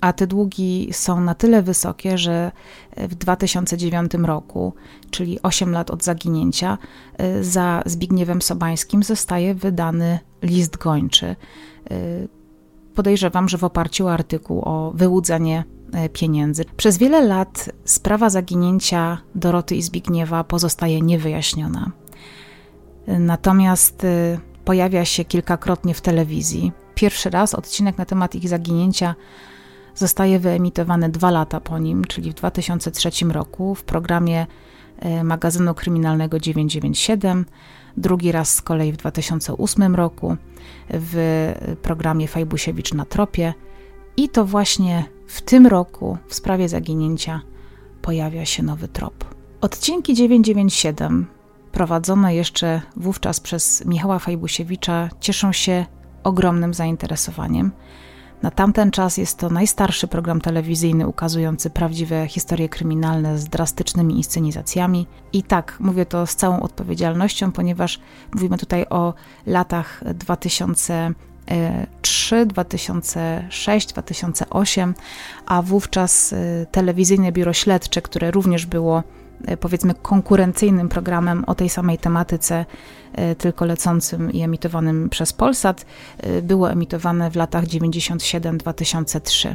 [0.00, 2.52] a te długi są na tyle wysokie, że
[2.96, 4.72] w 2009 roku,
[5.10, 6.78] czyli 8 lat od zaginięcia,
[7.22, 11.36] y, za Zbigniewem Sobańskim zostaje wydany list gończy.
[11.92, 12.28] Y,
[12.94, 15.64] podejrzewam, że w oparciu o artykuł o wyłudzenie
[16.12, 16.64] pieniędzy.
[16.76, 21.90] Przez wiele lat sprawa zaginięcia Doroty i Zbigniewa pozostaje niewyjaśniona.
[23.06, 24.06] Natomiast
[24.64, 26.72] pojawia się kilkakrotnie w telewizji.
[26.94, 29.14] Pierwszy raz odcinek na temat ich zaginięcia
[29.94, 34.46] zostaje wyemitowany dwa lata po nim, czyli w 2003 roku w programie
[34.98, 37.46] e, magazynu kryminalnego 997,
[37.96, 40.36] drugi raz z kolei w 2008 roku
[40.90, 43.54] w programie Fajbusiewicz na tropie
[44.16, 47.40] i to właśnie w tym roku w sprawie zaginięcia
[48.02, 49.24] pojawia się nowy trop.
[49.60, 51.26] Odcinki 997
[51.72, 55.86] prowadzone jeszcze wówczas przez Michała Fajbusiewicza cieszą się
[56.24, 57.70] ogromnym zainteresowaniem.
[58.42, 65.06] Na tamten czas jest to najstarszy program telewizyjny ukazujący prawdziwe historie kryminalne z drastycznymi inscenizacjami.
[65.32, 68.00] I tak, mówię to z całą odpowiedzialnością, ponieważ
[68.34, 69.14] mówimy tutaj o
[69.46, 74.94] latach 2003, 2006, 2008,
[75.46, 79.02] a wówczas y, telewizyjne biuro śledcze, które również było
[79.60, 82.64] powiedzmy konkurencyjnym programem o tej samej tematyce,
[83.38, 85.86] tylko lecącym i emitowanym przez Polsat,
[86.42, 89.54] było emitowane w latach 97-2003.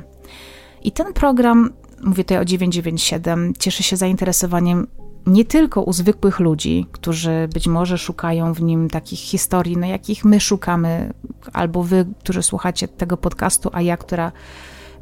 [0.83, 1.69] I ten program,
[2.03, 4.87] mówię tutaj o 997, cieszy się zainteresowaniem
[5.25, 10.25] nie tylko u zwykłych ludzi, którzy być może szukają w nim takich historii, no jakich
[10.25, 11.13] my szukamy,
[11.53, 14.31] albo wy, którzy słuchacie tego podcastu, a ja, która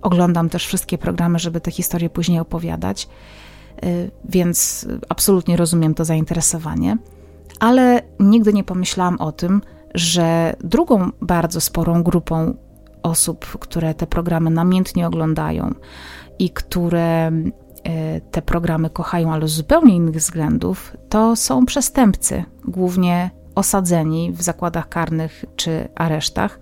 [0.02, 3.08] oglądam też wszystkie programy, żeby te historie później opowiadać,
[4.26, 6.98] więc absolutnie rozumiem to zainteresowanie.
[7.60, 9.62] Ale nigdy nie pomyślałam o tym,
[9.96, 12.54] że drugą bardzo sporą grupą
[13.04, 15.74] osób, które te programy namiętnie oglądają
[16.40, 17.32] i które
[17.84, 24.42] E, te programy kochają, ale z zupełnie innych względów, to są przestępcy, głównie osadzeni w
[24.42, 26.60] zakładach karnych czy aresztach.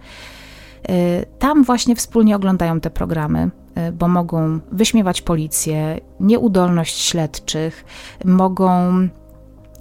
[0.90, 3.52] E, tam właśnie wspólnie oglądają te programy,
[3.94, 7.86] bo mogą wyśmiewać policję, nieudolność śledczych,
[8.26, 9.10] mogą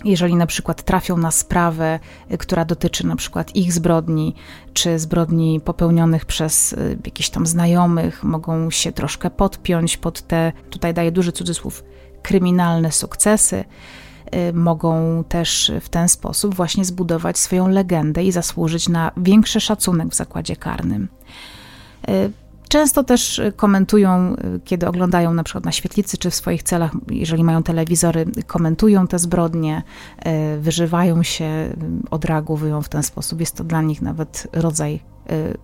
[0.05, 2.01] jeżeli na przykład trafią na sprawę,
[2.33, 4.35] y, która dotyczy na przykład ich zbrodni,
[4.73, 10.95] czy zbrodni popełnionych przez y, jakichś tam znajomych, mogą się troszkę podpiąć pod te, tutaj
[10.95, 11.85] daję duży cudzysłów,
[12.23, 13.65] kryminalne sukcesy.
[14.53, 20.15] Mogą też w ten sposób właśnie zbudować swoją legendę i zasłużyć na większy szacunek w
[20.15, 21.09] zakładzie karnym.
[22.71, 27.63] Często też komentują, kiedy oglądają na przykład na świetlicy czy w swoich celach, jeżeli mają
[27.63, 29.83] telewizory, komentują te zbrodnie,
[30.19, 31.77] e, wyżywają się,
[32.11, 33.41] odreagowują w ten sposób.
[33.41, 35.01] Jest to dla nich nawet rodzaj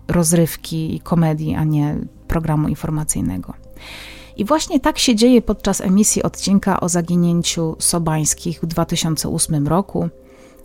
[0.07, 1.95] rozrywki i komedii, a nie
[2.27, 3.53] programu informacyjnego.
[4.37, 10.09] I właśnie tak się dzieje podczas emisji odcinka o zaginięciu Sobańskich w 2008 roku.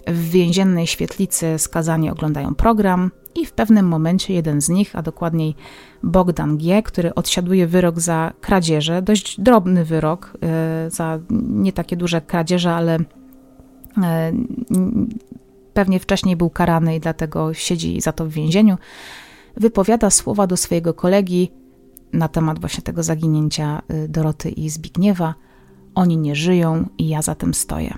[0.06, 5.54] W więziennej świetlicy skazani oglądają program i w pewnym momencie jeden z nich, a dokładniej
[6.02, 12.20] Bogdan G., który odsiaduje wyrok za kradzieże, dość drobny wyrok, e, za nie takie duże
[12.20, 12.98] kradzieże, ale
[14.02, 14.32] e,
[15.74, 18.76] pewnie wcześniej był karany i dlatego siedzi za to w więzieniu,
[19.56, 21.50] wypowiada słowa do swojego kolegi
[22.12, 25.34] na temat właśnie tego zaginięcia e, Doroty i Zbigniewa.
[25.94, 27.94] Oni nie żyją i ja za tym stoję.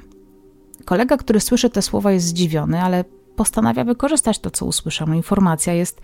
[0.85, 3.05] Kolega, który słyszy te słowa, jest zdziwiony, ale
[3.37, 5.09] postanawia wykorzystać to, co usłyszał.
[5.09, 6.01] Informacja jest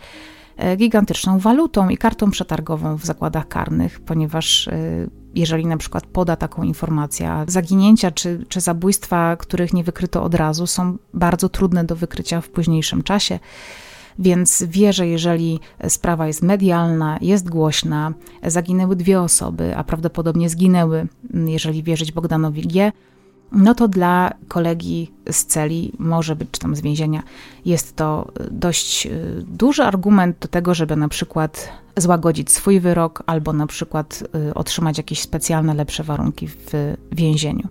[0.56, 6.36] e, gigantyczną walutą i kartą przetargową w zakładach karnych, ponieważ e, jeżeli na przykład poda
[6.36, 11.96] taką informację, zaginięcia czy, czy zabójstwa, których nie wykryto od razu, są bardzo trudne do
[11.96, 13.38] wykrycia w późniejszym czasie.
[14.18, 18.12] Więc wie, że jeżeli sprawa jest medialna, jest głośna,
[18.42, 22.92] zaginęły dwie osoby, a prawdopodobnie zginęły, jeżeli wierzyć Bogdanowi G.,
[23.52, 27.22] no to dla kolegi z celi, może być czy tam z więzienia,
[27.64, 33.52] jest to dość y, duży argument do tego, żeby na przykład złagodzić swój wyrok albo
[33.52, 37.68] na przykład y, otrzymać jakieś specjalne, lepsze warunki w więzieniu.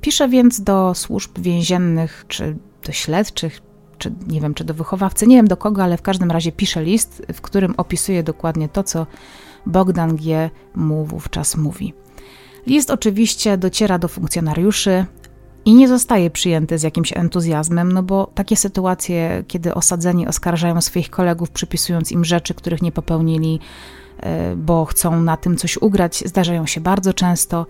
[0.00, 3.60] Pisze więc do służb więziennych, czy do śledczych,
[3.98, 6.84] czy nie wiem, czy do wychowawcy, nie wiem do kogo, ale w każdym razie pisze
[6.84, 9.06] list, w którym opisuje dokładnie to, co
[9.66, 10.50] Bogdan G.
[10.74, 11.94] mu wówczas mówi.
[12.70, 15.06] List oczywiście dociera do funkcjonariuszy
[15.64, 21.10] i nie zostaje przyjęty z jakimś entuzjazmem, no bo takie sytuacje, kiedy osadzeni oskarżają swoich
[21.10, 23.60] kolegów, przypisując im rzeczy, których nie popełnili,
[24.20, 27.66] e, bo chcą na tym coś ugrać, zdarzają się bardzo często.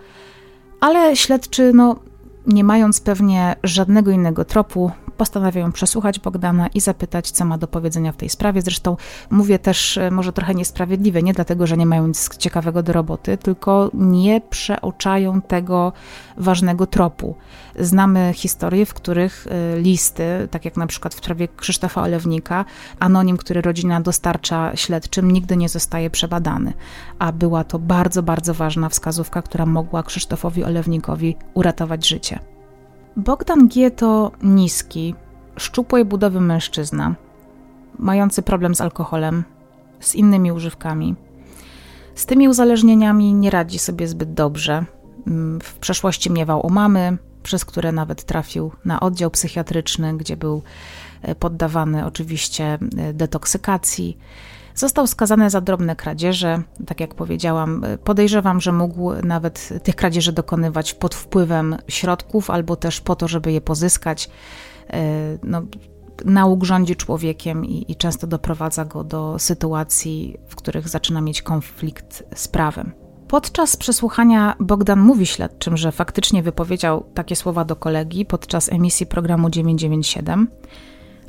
[0.81, 1.97] Ale śledczy, no,
[2.46, 8.12] nie mając pewnie żadnego innego tropu, postanawiają przesłuchać Bogdana i zapytać, co ma do powiedzenia
[8.12, 8.62] w tej sprawie.
[8.62, 8.96] Zresztą
[9.31, 13.38] mówię też e, może trochę niesprawiedliwe, nie dlatego, że nie mają nic ciekawego do roboty,
[13.38, 15.92] tylko nie przeoczają tego
[16.37, 17.35] ważnego tropu.
[17.81, 22.64] Znamy historie, w których e, listy, tak jak na przykład w sprawie Krzysztofa Olewnika,
[22.99, 26.73] anonim, który rodzina dostarcza śledczym, nigdy nie zostaje przebadany.
[27.19, 32.38] A była to bardzo, bardzo ważna wskazówka, która mogła Krzysztofowi Olewnikowi uratować życie.
[33.16, 33.90] Bogdan G.
[33.90, 35.14] to niski,
[35.57, 37.14] szczupłej budowy mężczyzna,
[37.99, 39.45] mający problem z alkoholem,
[40.01, 41.14] z innymi używkami.
[42.14, 44.85] Z tymi uzależnieniami nie radzi sobie zbyt dobrze.
[45.27, 50.62] Mm, w przeszłości miewał omamy, przez które nawet trafił na oddział psychiatryczny, gdzie był
[51.22, 54.18] e, poddawany oczywiście e, detoksykacji.
[54.74, 56.62] Został skazany za drobne kradzieże.
[56.86, 63.01] Tak jak powiedziałam, podejrzewam, że mógł nawet tych kradzieży dokonywać pod wpływem środków albo też
[63.01, 64.30] po to, żeby je pozyskać.
[64.91, 65.03] E,
[65.43, 65.62] no,
[66.24, 72.24] nauk rządzi człowiekiem i, i często doprowadza go do sytuacji, w których zaczyna mieć konflikt
[72.34, 72.99] z prawem.
[73.31, 79.51] Podczas przesłuchania Bogdan mówi śledczym, że faktycznie wypowiedział takie słowa do kolegi podczas emisji programu
[79.51, 80.49] 997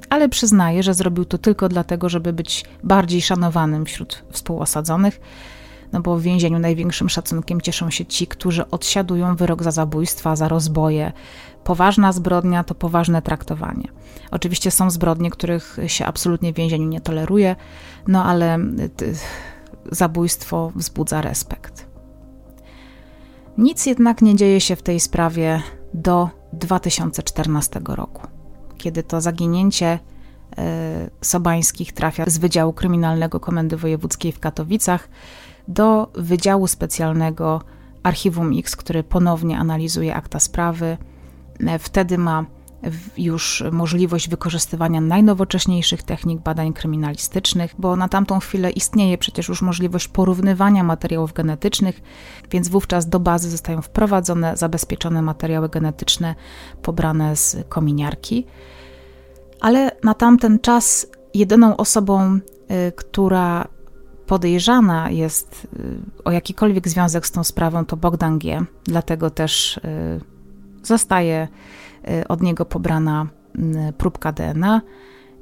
[0.10, 5.22] ale przyznaje, że zrobił to tylko dlatego, żeby być bardziej szanowanym wśród współosadzonych.
[5.92, 10.48] no bo w więzieniu największym szacunkiem cieszą się ci, którzy odsiadują wyrok za zabójstwa, za
[10.48, 11.12] rozboje.
[11.64, 13.88] Poważna zbrodnia to poważne traktowanie.
[14.32, 17.56] Oczywiście są zbrodnie, których się absolutnie w więzieniu nie toleruje,
[18.08, 18.60] no ale
[19.92, 21.91] zabójstwo wzbudza respekt.
[23.62, 25.62] Nic jednak nie dzieje się w tej sprawie
[25.94, 28.28] do 2014 roku,
[28.78, 30.00] kiedy to zaginięcie
[30.58, 35.10] e, Sobańskich trafia z Wydziału Kryminalnego Komendy Wojewódzkiej w Katowicach
[35.68, 37.62] do Wydziału Specjalnego
[38.04, 40.98] Archiwum X, który ponownie analizuje akta sprawy.
[41.60, 42.46] E, wtedy ma
[43.18, 50.08] już możliwość wykorzystywania najnowocześniejszych technik badań kryminalistycznych, bo na tamtą chwilę istnieje przecież już możliwość
[50.08, 52.02] porównywania materiałów genetycznych,
[52.52, 56.36] więc wówczas do bazy zostają wprowadzone zabezpieczone materiały genetyczne
[56.82, 58.46] pobrane z kominiarki.
[59.62, 63.68] Ale na tamten czas jedyną osobą, y, która
[64.28, 68.66] podejrzana jest y, o jakikolwiek związek z tą sprawą, to Bogdan G.
[68.84, 69.82] Dlatego też y,
[70.84, 71.48] zostaje
[72.28, 73.28] od niego pobrana
[73.90, 74.82] y, próbka DNA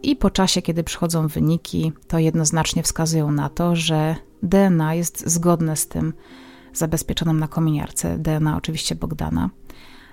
[0.04, 5.76] i po czasie, kiedy przychodzą wyniki, to jednoznacznie wskazują na to, że DNA jest zgodne
[5.76, 6.14] z tym
[6.74, 9.50] zabezpieczonym na kominiarce, DNA oczywiście Bogdana.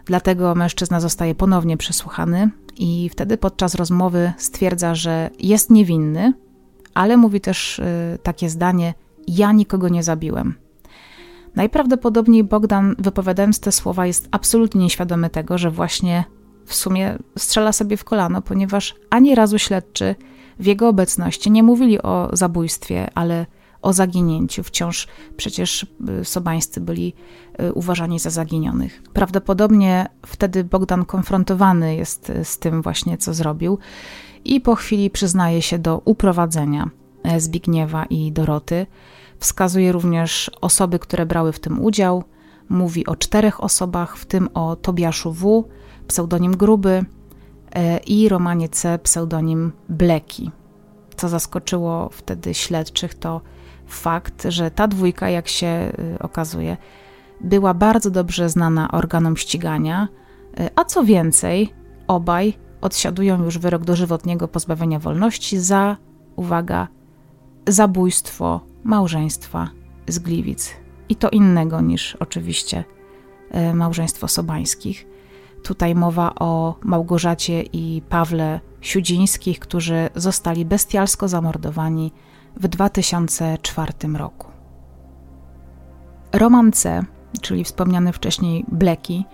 [0.04, 6.32] Dlatego mężczyzna zostaje ponownie przesłuchany i wtedy podczas rozmowy stwierdza, że jest niewinny,
[6.94, 8.94] ale mówi też y, takie zdanie:
[9.28, 10.54] Ja nikogo nie zabiłem.
[11.56, 16.24] Najprawdopodobniej Bogdan, wypowiadając te słowa, jest absolutnie nieświadomy tego, że właśnie
[16.66, 20.14] w sumie strzela sobie w kolano, ponieważ ani razu śledczy
[20.60, 23.46] w jego obecności nie mówili o zabójstwie, ale
[23.82, 24.62] o zaginięciu.
[24.62, 25.86] Wciąż przecież
[26.20, 27.14] y, sobańscy byli
[27.60, 29.02] y, uważani za zaginionych.
[29.12, 33.78] Prawdopodobnie wtedy Bogdan konfrontowany jest y, z tym właśnie, co zrobił
[34.44, 36.90] i po chwili przyznaje się do uprowadzenia
[37.38, 38.86] Zbigniewa i Doroty.
[39.38, 42.24] Wskazuje również osoby, które brały w tym udział.
[42.68, 45.64] Mówi o czterech osobach, w tym o Tobiaszu W.,
[46.06, 47.04] pseudonim Gruby
[47.74, 48.98] e, i Romanie C.
[48.98, 50.50] pseudonim Bleki.
[51.16, 53.40] Co zaskoczyło wtedy śledczych, to
[53.86, 56.76] fakt, że ta dwójka, jak się y, okazuje,
[57.40, 60.08] była bardzo dobrze znana organom ścigania,
[60.60, 61.74] y, a co więcej,
[62.06, 65.96] obaj odsiadują już wyrok dożywotniego pozbawienia wolności za,
[66.36, 66.88] uwaga,
[67.66, 69.70] zabójstwo małżeństwa
[70.08, 70.74] z Gliwic.
[71.08, 72.84] I to innego niż oczywiście
[73.70, 75.06] y, małżeństwo Sobańskich.
[75.66, 82.12] Tutaj mowa o Małgorzacie i Pawle Siudzińskich, którzy zostali bestialsko zamordowani
[82.56, 84.46] w 2004 roku.
[86.32, 87.04] Roman C.,
[87.40, 89.24] czyli wspomniany wcześniej Bleki,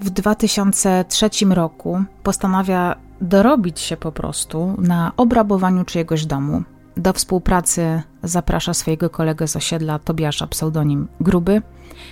[0.00, 6.62] w 2003 roku postanawia dorobić się po prostu na obrabowaniu czyjegoś domu.
[6.96, 11.62] Do współpracy zaprasza swojego kolegę z osiedla Tobiasza, pseudonim Gruby,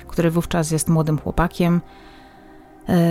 [0.08, 1.80] który wówczas jest młodym chłopakiem,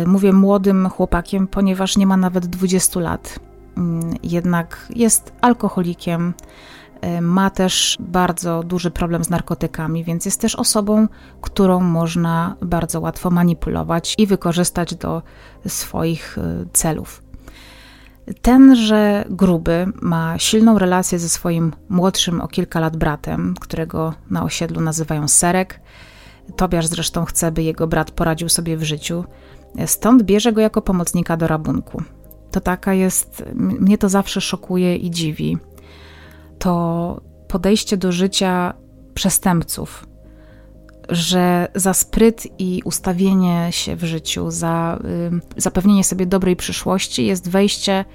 [0.05, 3.39] mówię młodym chłopakiem, ponieważ nie ma nawet 20 lat.
[3.77, 6.33] Mm, jednak jest alkoholikiem,
[7.01, 11.07] e, ma też bardzo duży problem z narkotykami, więc jest też osobą,
[11.41, 15.21] którą można bardzo łatwo manipulować i wykorzystać do
[15.67, 17.23] swoich e, celów.
[18.41, 24.81] Tenże gruby ma silną relację ze swoim młodszym o kilka lat bratem, którego na osiedlu
[24.81, 25.79] nazywają Serek.
[26.55, 29.23] Tobiasz zresztą chce, by jego brat poradził sobie w życiu.
[29.85, 32.03] Stąd bierze go jako pomocnika do rabunku.
[32.51, 35.57] To taka jest, mnie to zawsze szokuje i dziwi.
[36.59, 38.73] To podejście do życia
[39.13, 40.07] przestępców,
[41.09, 44.99] że za spryt i ustawienie się w życiu, za
[45.57, 48.05] y, zapewnienie sobie dobrej przyszłości jest wejście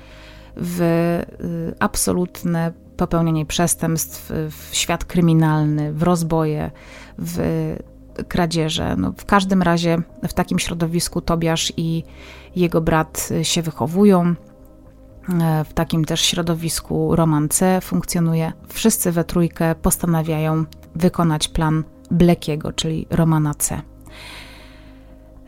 [0.57, 6.71] w y, absolutne popełnianie przestępstw, w świat kryminalny, w rozboje,
[7.19, 7.77] w
[8.29, 8.97] kradzieże.
[8.97, 9.99] No, w każdym razie
[10.29, 12.05] w takim środowisku Tobiasz i
[12.57, 14.35] jego brat się wychowują.
[15.41, 18.53] E, w takim też środowisku Roman C funkcjonuje.
[18.69, 20.64] Wszyscy we trójkę postanawiają
[20.95, 23.83] wykonać plan Blekiego, czyli Romana C.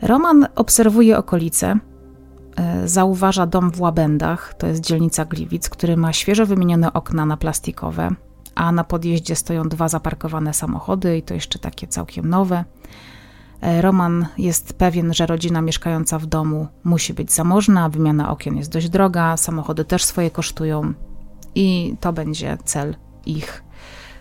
[0.01, 1.79] Roman obserwuje okolice,
[2.55, 7.37] e, zauważa dom w Łabędach, to jest dzielnica Gliwic, który ma świeżo wymienione okna na
[7.37, 8.09] plastikowe,
[8.55, 12.65] a na podjeździe stoją dwa zaparkowane samochody i to jeszcze takie całkiem nowe.
[13.61, 18.71] E, Roman jest pewien, że rodzina mieszkająca w domu musi być zamożna, wymiana okien jest
[18.71, 20.93] dość droga, samochody też swoje kosztują
[21.55, 22.95] i to będzie cel
[23.25, 23.63] ich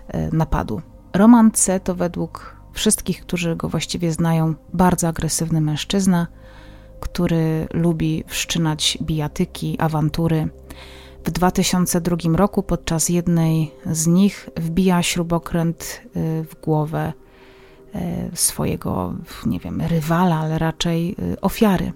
[0.08, 0.82] e, napadu.
[1.12, 6.26] Roman C to według wszystkich, którzy go właściwie znają, bardzo agresywny mężczyzna,
[7.00, 10.48] który lubi wszczynać bijatyki, awantury
[11.28, 17.12] W 2002 roku podczas jednej z nich wbija śrubokręt y, w głowę
[17.94, 17.98] y,
[18.34, 19.14] swojego,
[19.46, 21.92] nie wiem, rywala, ale raczej y, ofiary.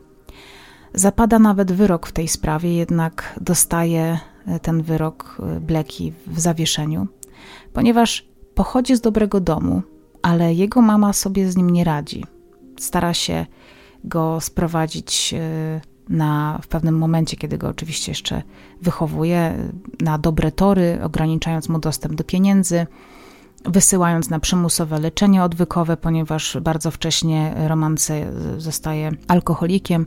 [0.94, 4.18] Zapada nawet wyrok w tej sprawie, jednak dostaje
[4.62, 7.06] ten wyrok Bleki w zawieszeniu,
[7.72, 9.82] ponieważ pochodzi z dobrego domu,
[10.22, 12.24] ale jego mama sobie z nim nie radzi.
[12.78, 13.46] Stara się
[14.04, 15.34] go sprowadzić
[16.08, 18.42] na, w pewnym momencie, kiedy go oczywiście jeszcze
[18.82, 22.86] wychowuje, na dobre tory, ograniczając mu dostęp do pieniędzy,
[23.64, 30.06] wysyłając na przymusowe leczenie odwykowe, ponieważ bardzo wcześnie romance zostaje alkoholikiem.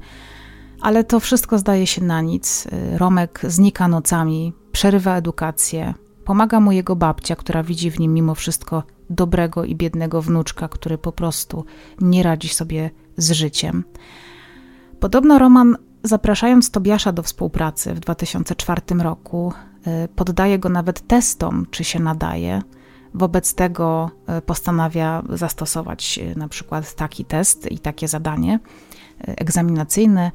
[0.82, 2.68] Ale to wszystko zdaje się na nic.
[2.98, 5.93] Romek znika nocami, przerywa edukację,
[6.26, 10.98] pomaga mu jego babcia, która widzi w nim mimo wszystko dobrego i biednego wnuczka, który
[10.98, 11.66] po prostu
[12.02, 13.84] nie radzi sobie z życiem.
[15.06, 19.53] Podobno Roman, zapraszając Tobiasza do współpracy w 2004 roku,
[20.03, 22.62] y, poddaje go nawet testom, czy się nadaje.
[23.14, 28.60] Wobec tego y, postanawia zastosować y, na przykład taki test i takie zadanie
[29.20, 30.32] egzaminacyjne,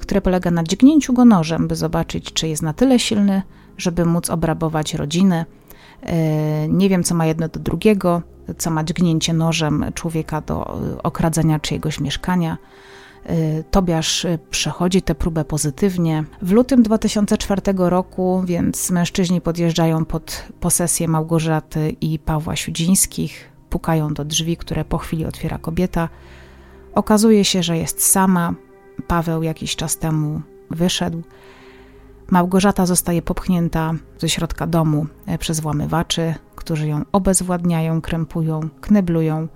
[0.00, 3.42] które polega na dźgnięciu go nożem, by zobaczyć, czy jest na tyle silny,
[3.76, 5.46] żeby móc obrabować rodzinę.
[6.68, 8.22] Nie wiem, co ma jedno do drugiego,
[8.58, 12.58] co ma dźgnięcie nożem człowieka do okradzenia czyjegoś mieszkania.
[13.30, 16.24] Y, Tobiasz y, przechodzi tę próbę pozytywnie.
[16.42, 24.24] W lutym 2004 roku więc mężczyźni podjeżdżają pod posesję Małgorzaty i Pawła Siudzińskich, pukają do
[24.24, 26.08] drzwi, które po chwili otwiera kobieta.
[26.94, 28.54] Okazuje się, że jest sama.
[29.06, 31.22] Paweł jakiś czas temu wyszedł.
[32.30, 39.48] Małgorzata zostaje popchnięta ze środka domu e, przez włamywaczy, którzy ją obezwładniają, krępują, kneblują.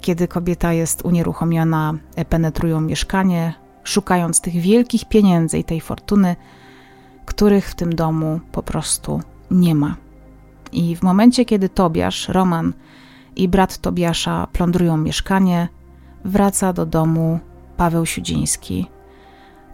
[0.00, 1.94] Kiedy kobieta jest unieruchomiona,
[2.28, 3.54] penetrują mieszkanie,
[3.84, 6.36] szukając tych wielkich pieniędzy i tej fortuny,
[7.26, 9.20] których w tym domu po prostu
[9.50, 9.96] nie ma.
[10.72, 12.72] I w momencie, kiedy Tobiasz, Roman
[13.36, 15.68] i brat Tobiasza plądrują mieszkanie,
[16.24, 17.38] wraca do domu
[17.76, 18.86] Paweł Siudziński.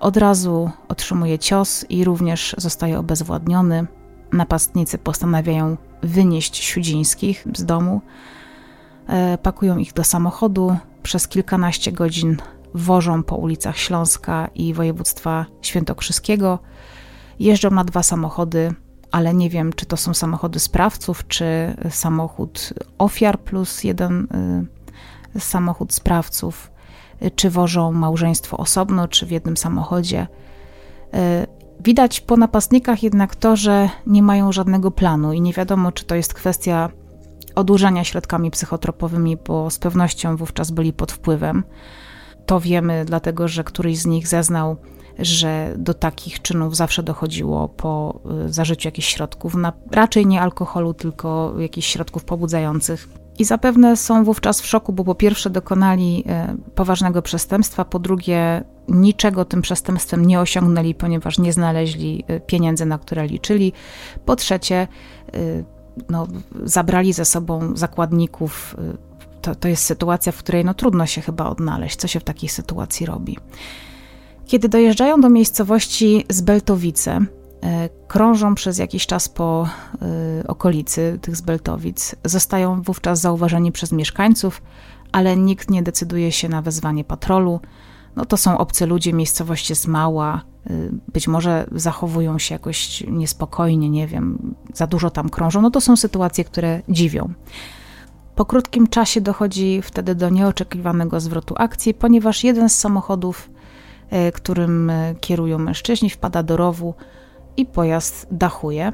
[0.00, 3.86] Od razu otrzymuje cios i również zostaje obezwładniony.
[4.32, 8.00] Napastnicy postanawiają wynieść Siudzińskich z domu,
[9.42, 12.36] pakują ich do samochodu, przez kilkanaście godzin
[12.74, 16.58] wożą po ulicach Śląska i województwa świętokrzyskiego.
[17.38, 18.74] Jeżdżą na dwa samochody,
[19.10, 24.28] ale nie wiem, czy to są samochody sprawców, czy samochód ofiar plus jeden
[25.36, 26.70] y, samochód sprawców,
[27.36, 30.26] czy wożą małżeństwo osobno, czy w jednym samochodzie.
[31.14, 31.46] Y,
[31.84, 36.14] widać po napastnikach jednak to, że nie mają żadnego planu i nie wiadomo, czy to
[36.14, 36.90] jest kwestia
[37.54, 41.64] odurzenia środkami psychotropowymi, bo z pewnością wówczas byli pod wpływem.
[42.46, 44.76] To wiemy, dlatego że któryś z nich zeznał,
[45.18, 50.94] że do takich czynów zawsze dochodziło po y, zażyciu jakichś środków, na, raczej nie alkoholu,
[50.94, 53.08] tylko jakichś środków pobudzających.
[53.38, 56.24] I zapewne są wówczas w szoku, bo po pierwsze dokonali
[56.64, 62.86] y, poważnego przestępstwa, po drugie niczego tym przestępstwem nie osiągnęli, ponieważ nie znaleźli y, pieniędzy,
[62.86, 63.72] na które liczyli.
[64.24, 64.88] Po trzecie,
[66.08, 66.26] no,
[66.64, 68.76] zabrali ze sobą zakładników.
[69.42, 72.48] To, to jest sytuacja, w której no, trudno się chyba odnaleźć, co się w takiej
[72.48, 73.36] sytuacji robi.
[74.46, 77.20] Kiedy dojeżdżają do miejscowości Zbeltowice,
[77.62, 79.68] e, krążą przez jakiś czas po
[80.02, 84.62] e, okolicy tych Zbeltowic, zostają wówczas zauważeni przez mieszkańców,
[85.12, 87.60] ale nikt nie decyduje się na wezwanie patrolu.
[88.20, 93.90] No to są obcy ludzie, miejscowość jest mała, Y, być może zachowują się jakoś niespokojnie,
[93.90, 97.32] nie wiem, za dużo tam krążą, no to są sytuacje, które dziwią.
[98.34, 103.50] Po krótkim czasie dochodzi wtedy do nieoczekiwanego zwrotu akcji, ponieważ jeden z samochodów,
[104.28, 106.94] y, którym y, kierują mężczyźni, wpada do rowu
[107.56, 108.92] i pojazd dachuje.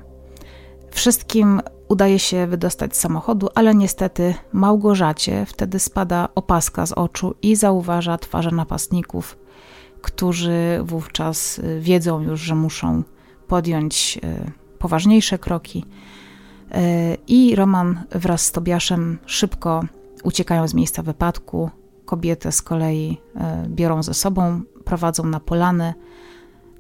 [0.96, 7.56] Wszystkim udaje się wydostać z samochodu, ale niestety Małgorzacie wtedy spada opaska z oczu i
[7.56, 9.36] zauważa twarze napastników
[10.06, 13.02] którzy wówczas y, wiedzą już, że muszą
[13.46, 15.84] podjąć y, poważniejsze kroki.
[15.84, 19.84] Y, I Roman wraz z Tobiaszem szybko
[20.24, 21.70] uciekają z miejsca wypadku.
[22.04, 23.20] Kobietę z kolei
[23.68, 25.94] biorą ze sobą, prowadzą na polanę.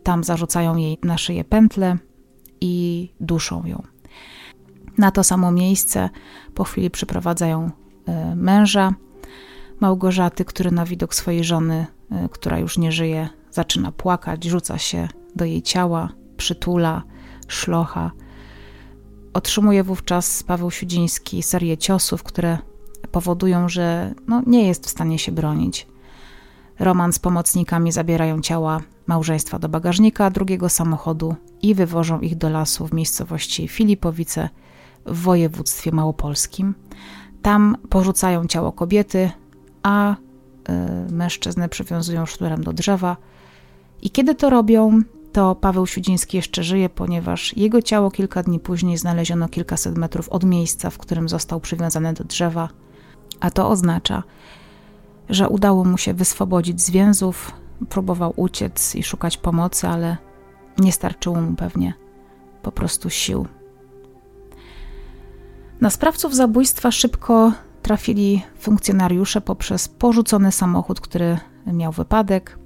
[0.02, 1.96] Tam zarzucają jej na szyję pętle
[2.60, 3.82] i duszą ją.
[4.98, 6.10] Na to samo miejsce
[6.54, 7.70] po chwili przyprowadzają
[8.36, 8.94] męża
[9.80, 15.08] Małgorzaty, który na widok swojej żony Y, która już nie żyje, zaczyna płakać, rzuca się
[15.36, 17.02] do jej ciała, przytula,
[17.48, 18.10] szlocha.
[19.32, 22.58] Otrzymuje wówczas Paweł Siudziński serię ciosów, które
[23.10, 25.86] powodują, że no, nie jest w stanie się bronić.
[26.78, 32.86] Roman z pomocnikami zabierają ciała małżeństwa do bagażnika drugiego samochodu i wywożą ich do lasu
[32.86, 34.48] w miejscowości Filipowice
[35.06, 36.74] w województwie małopolskim.
[37.42, 39.30] Tam porzucają ciało kobiety,
[39.82, 40.16] a y,
[41.12, 43.16] mężczyznę przywiązują sznurem do drzewa.
[44.02, 45.02] I kiedy to robią,
[45.32, 50.44] to Paweł Siudziński jeszcze żyje, ponieważ jego ciało kilka dni później znaleziono kilkaset metrów od
[50.44, 52.68] miejsca, w którym został przywiązany do drzewa,
[53.40, 54.22] a to oznacza,
[55.28, 57.52] że udało mu się wyswobodzić z więzów,
[57.88, 60.16] próbował uciec i szukać pomocy, ale
[60.78, 61.94] nie starczyło mu pewnie
[62.62, 63.46] po prostu sił.
[65.80, 67.52] Na sprawców zabójstwa szybko
[67.82, 72.58] trafili funkcjonariusze poprzez porzucony samochód, który miał wypadek.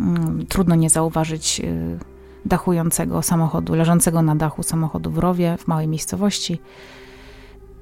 [0.00, 1.98] Mm, trudno nie zauważyć y,
[2.44, 6.60] dachującego samochodu, leżącego na dachu samochodu w rowie w małej miejscowości.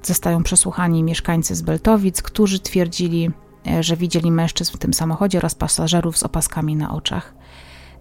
[0.03, 3.31] Zostają przesłuchani mieszkańcy z Beltowic, którzy twierdzili,
[3.67, 7.33] e, że widzieli mężczyzn w tym samochodzie oraz pasażerów z opaskami na oczach.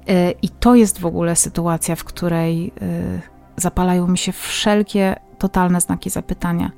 [0.09, 3.21] E, I to jest w ogóle sytuacja, w której e,
[3.57, 6.71] zapalają mi się wszelkie totalne znaki zapytania.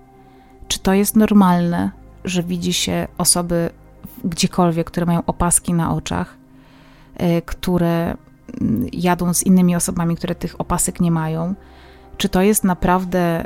[0.68, 1.90] Czy to jest normalne,
[2.24, 3.70] że widzi się osoby
[4.24, 6.36] gdziekolwiek, które mają opaski na oczach,
[7.46, 8.16] które
[8.60, 11.54] mm, jadą z innymi osobami, które tych opasek nie mają?
[12.16, 13.44] Czy to jest naprawdę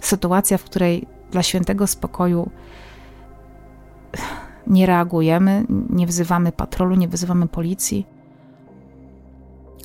[0.00, 2.50] sytuacja, w której dla świętego spokoju
[4.66, 8.06] nie reagujemy, nie wzywamy patrolu, nie wzywamy policji.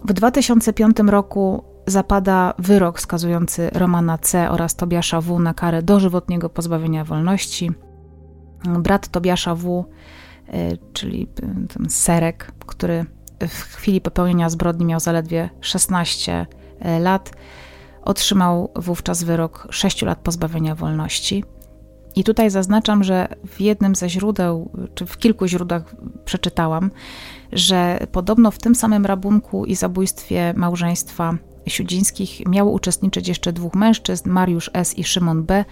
[0.06, 4.50] W 2005 roku zapada wyrok skazujący Romana C.
[4.50, 5.40] oraz Tobiasza W.
[5.40, 7.72] na karę dożywotniego pozbawienia wolności.
[8.80, 9.86] Brat Tobiasza W.,
[10.54, 13.06] y, czyli ten Serek, który
[13.40, 16.46] w chwili popełnienia zbrodni miał zaledwie 16
[16.86, 17.32] y, lat,
[18.06, 21.44] Otrzymał wówczas wyrok 6 lat pozbawienia wolności.
[22.16, 26.92] I tutaj zaznaczam, że w jednym ze źródeł, czy w kilku źródłach przeczytałam,
[27.52, 31.38] że podobno w tym samym rabunku i zabójstwie małżeństwa
[31.68, 34.98] Siudzińskich miało uczestniczyć jeszcze dwóch mężczyzn, Mariusz S.
[34.98, 35.66] i Szymon B.,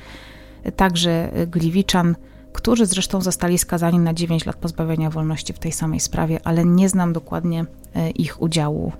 [0.76, 2.16] także Gliwiczan,
[2.54, 6.90] którzy zresztą zostali skazani na 9 lat pozbawienia wolności w tej samej sprawie, ale nie
[6.90, 7.66] znam dokładnie
[7.96, 8.92] e, ich udziału.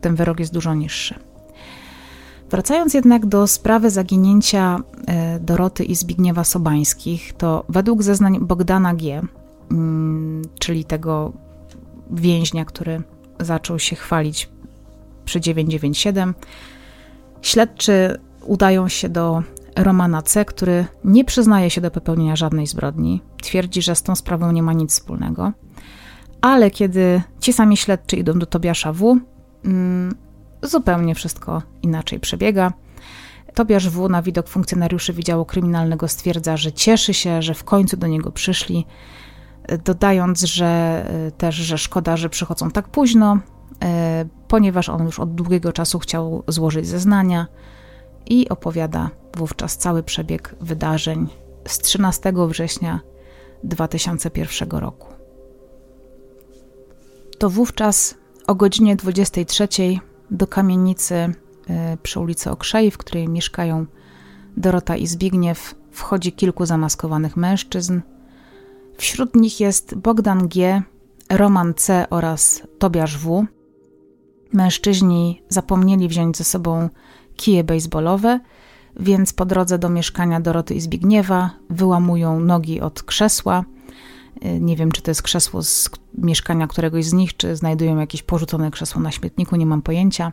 [0.00, 1.14] Ten wyrok jest dużo niższy.
[2.50, 9.22] Wracając jednak do sprawy zaginięcia e, Doroty i Zbigniewa Sobańskich, to według zeznań Bogdana G.,
[9.70, 11.32] mm, czyli tego
[12.10, 13.02] więźnia, który
[13.40, 14.48] zaczął się chwalić
[15.26, 16.34] przy 997,
[17.42, 19.42] śledczy udają się do
[19.76, 23.22] Romana C., który nie przyznaje się do popełnienia żadnej zbrodni.
[23.42, 25.52] Twierdzi, że z tą sprawą nie ma nic wspólnego.
[26.40, 29.18] Ale kiedy ci sami śledczy idą do Tobiasza W.,
[29.64, 30.14] mm,
[30.62, 32.72] zupełnie wszystko inaczej przebiega.
[33.54, 34.08] Tobiasz W.
[34.08, 38.86] na widok funkcjonariuszy Wydziału Kryminalnego stwierdza, że cieszy się, że w końcu do niego przyszli,
[39.84, 43.38] dodając, że e, też, że szkoda, że przychodzą tak późno,
[43.84, 47.46] e, ponieważ on już od długiego czasu chciał złożyć zeznania
[48.26, 51.28] i opowiada wówczas cały przebieg wydarzeń
[51.68, 53.00] z 13 września
[53.64, 55.08] 2001 roku.
[57.38, 58.14] To wówczas
[58.46, 59.68] o godzinie 23
[60.30, 61.32] do kamienicy y,
[62.02, 63.86] przy ulicy Okrzej, w której mieszkają
[64.56, 68.00] Dorota i Zbigniew, wchodzi kilku zamaskowanych mężczyzn.
[68.96, 70.82] Wśród nich jest Bogdan G.,
[71.30, 72.06] Roman C.
[72.10, 73.46] oraz Tobiasz W.
[74.52, 76.88] Mężczyźni zapomnieli wziąć ze sobą
[77.36, 78.40] kije baseballowe,
[79.00, 83.64] więc po drodze do mieszkania Doroty i Zbigniewa wyłamują nogi od krzesła–
[84.44, 88.22] Y, nie wiem, czy to jest krzesło z mieszkania któregoś z nich, czy znajdują jakieś
[88.22, 90.32] porzucone krzesło na śmietniku, nie mam pojęcia.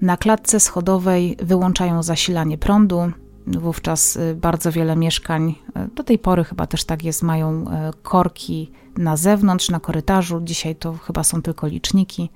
[0.00, 3.10] Na klatce schodowej wyłączają zasilanie prądu.
[3.46, 7.64] Wówczas y, bardzo wiele mieszkań, y, do tej pory chyba też tak jest, mają
[8.02, 10.40] korki na zewnątrz, na korytarzu.
[10.44, 12.30] Dzisiaj to chyba są tylko liczniki.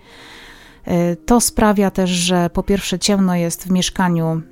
[1.26, 4.43] To sprawia też, że po pierwsze ciemno jest w mieszkaniu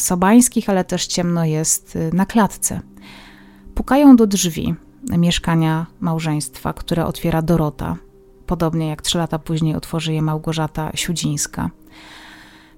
[0.00, 2.80] Sobańskich, ale też ciemno jest na klatce.
[3.74, 4.74] Pukają do drzwi
[5.10, 7.96] mieszkania małżeństwa, które otwiera Dorota,
[8.46, 11.70] podobnie jak trzy lata później otworzy je Małgorzata Siudzińska.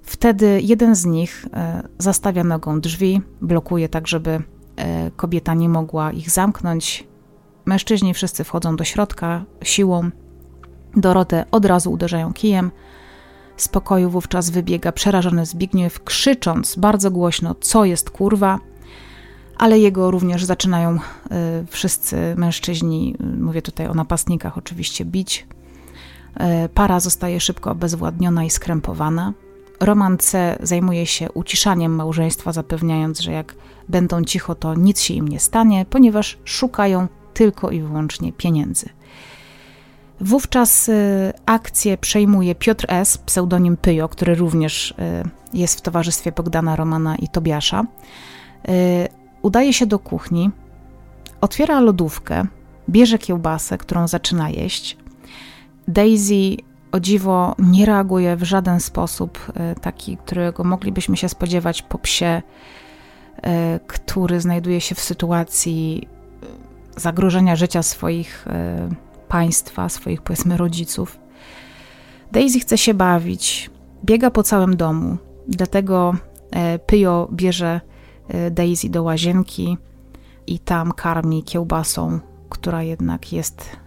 [0.01, 4.41] Wtedy jeden z nich e, zastawia nogą drzwi, blokuje tak, żeby
[4.75, 7.07] e, kobieta nie mogła ich zamknąć.
[7.65, 10.09] Mężczyźni wszyscy wchodzą do środka siłą.
[10.97, 12.71] Dorotę od razu uderzają kijem.
[13.57, 18.59] Z pokoju wówczas wybiega przerażony Zbigniew, krzycząc bardzo głośno: Co jest kurwa?
[19.57, 20.99] ale jego również zaczynają y,
[21.67, 25.47] wszyscy mężczyźni, y, mówię tutaj o napastnikach oczywiście, bić.
[26.65, 29.33] Y, para zostaje szybko obezwładniona i skrępowana.
[29.79, 30.57] Roman C.
[30.63, 33.55] zajmuje się uciszaniem małżeństwa, zapewniając, że jak
[33.89, 38.89] będą cicho, to nic się im nie stanie, ponieważ szukają tylko i wyłącznie pieniędzy.
[40.21, 40.91] Wówczas
[41.45, 44.93] akcję przejmuje Piotr S., pseudonim Pyjo, który również
[45.53, 47.83] jest w towarzystwie Bogdana Romana i Tobiasza.
[49.41, 50.51] Udaje się do kuchni,
[51.41, 52.45] otwiera lodówkę,
[52.89, 54.97] bierze kiełbasę, którą zaczyna jeść.
[55.87, 56.57] Daisy
[56.91, 59.51] o dziwo nie reaguje w żaden sposób,
[59.81, 62.41] taki, którego moglibyśmy się spodziewać po psie,
[63.87, 66.07] który znajduje się w sytuacji
[66.95, 68.45] zagrożenia życia swoich
[69.27, 71.19] państwa, swoich powiedzmy rodziców.
[72.31, 73.69] Daisy chce się bawić,
[74.05, 75.17] biega po całym domu,
[75.47, 76.15] dlatego
[76.85, 77.81] Pyjo bierze
[78.51, 79.77] Daisy do łazienki
[80.47, 82.19] i tam karmi kiełbasą,
[82.49, 83.77] która jednak jest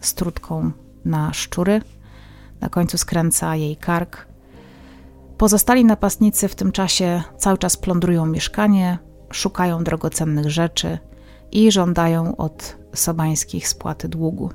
[0.00, 0.70] strutką
[1.04, 1.82] na szczury.
[2.60, 4.26] Na końcu skręca jej kark.
[5.38, 8.98] Pozostali napastnicy w tym czasie cały czas plądrują mieszkanie,
[9.32, 10.98] szukają drogocennych rzeczy
[11.52, 14.50] i żądają od Sobańskich spłaty długu.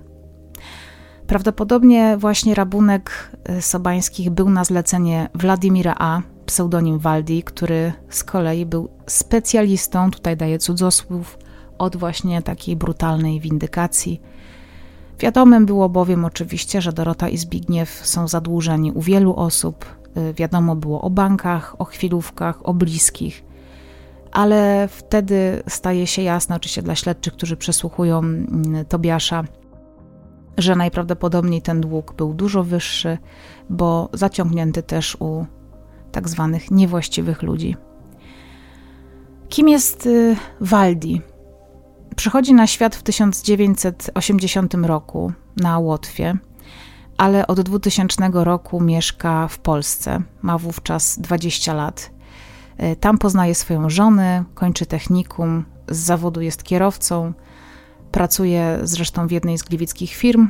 [1.28, 8.66] Prawdopodobnie właśnie rabunek y, Sobańskich był na zlecenie Władimira A., pseudonim Waldi, który z kolei
[8.66, 11.38] był specjalistą, tutaj daje cudzosłów,
[11.78, 14.22] od właśnie takiej brutalnej windykacji–
[15.20, 19.86] Wiadomym było bowiem oczywiście, że Dorota i Zbigniew są zadłużeni u wielu osób.
[20.18, 23.44] Y, wiadomo było o bankach, o chwilówkach, o bliskich.
[24.36, 29.44] Ale wtedy staje się jasne, oczywiście dla śledczych, którzy przesłuchują mm, Tobiasza,
[30.58, 33.18] że najprawdopodobniej ten dług był dużo wyższy,
[33.70, 35.46] bo zaciągnięty też u
[36.12, 37.76] tak zwanych niewłaściwych ludzi.
[39.50, 41.22] Kim jest y, Waldi?
[42.16, 46.38] Przychodzi na świat w 1980 roku na Łotwie,
[47.18, 50.22] ale od 2000 roku mieszka w Polsce.
[50.42, 52.15] Ma wówczas 20 lat.
[52.78, 57.34] E, tam poznaje swoją żonę, kończy technikum, z zawodu jest kierowcą,
[58.12, 60.48] pracuje zresztą w jednej z gliwickich firm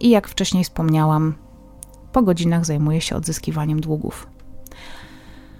[0.00, 1.34] i jak wcześniej wspomniałam,
[2.12, 4.26] po godzinach zajmuje się odzyskiwaniem długów.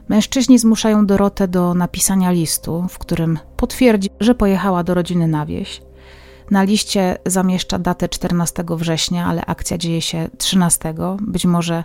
[0.08, 5.82] Mężczyźni zmuszają Dorotę do napisania listu, w którym potwierdzi, że pojechała do rodziny na wieś.
[6.50, 10.94] Na liście zamieszcza datę 14 września, ale akcja dzieje się 13.
[11.20, 11.84] Być może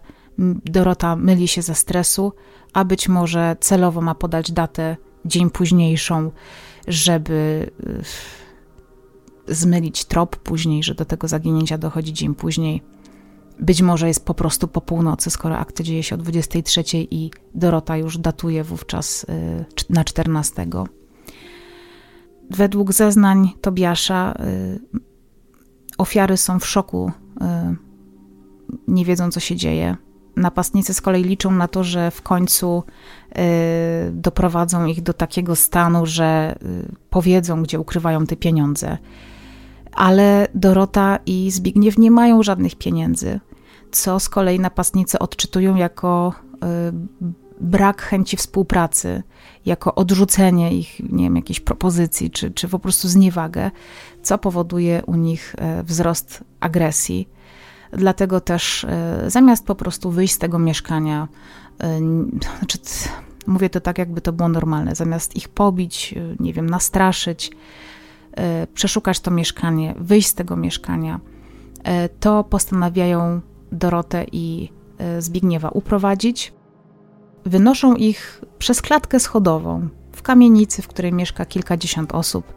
[0.65, 2.33] Dorota myli się ze stresu,
[2.73, 6.31] a być może celowo ma podać datę dzień późniejszą,
[6.87, 7.71] żeby
[9.47, 12.81] y, zmylić trop później, że do tego zaginięcia dochodzi dzień później.
[13.59, 17.97] Być może jest po prostu po północy, skoro akcja dzieje się o 23 i Dorota
[17.97, 20.67] już datuje wówczas y, na 14.
[22.51, 24.79] Według zeznań Tobiasza y,
[25.97, 27.11] ofiary są w szoku,
[28.87, 29.97] nie wiedzą co się dzieje.
[30.35, 32.83] Napastnicy z kolei liczą na to, że w końcu
[34.11, 36.55] doprowadzą ich do takiego stanu, że
[37.09, 38.97] powiedzą, gdzie ukrywają te pieniądze
[39.93, 43.39] ale Dorota i Zbigniew nie mają żadnych pieniędzy,
[43.91, 46.57] co z kolei napastnicy odczytują jako y,
[47.61, 49.23] brak chęci współpracy,
[49.65, 53.71] jako odrzucenie ich, nie wiem, jakiejś propozycji, czy, czy po prostu zniewagę,
[54.21, 57.29] co powoduje u nich y, wzrost agresji.
[57.97, 58.87] Dlatego też y,
[59.29, 61.27] zamiast po prostu wyjść z tego mieszkania,
[62.59, 62.77] znaczy,
[63.47, 67.51] mówię to tak, jakby to było normalne, zamiast ich pobić, nie wiem, nastraszyć,
[68.37, 71.19] E, przeszukać to mieszkanie, wyjść z tego mieszkania,
[71.83, 73.41] e, to postanawiają
[73.71, 76.53] Dorotę i e, Zbigniewa uprowadzić.
[77.45, 82.53] Wynoszą ich przez klatkę schodową w kamienicy, w której mieszka kilkadziesiąt osób,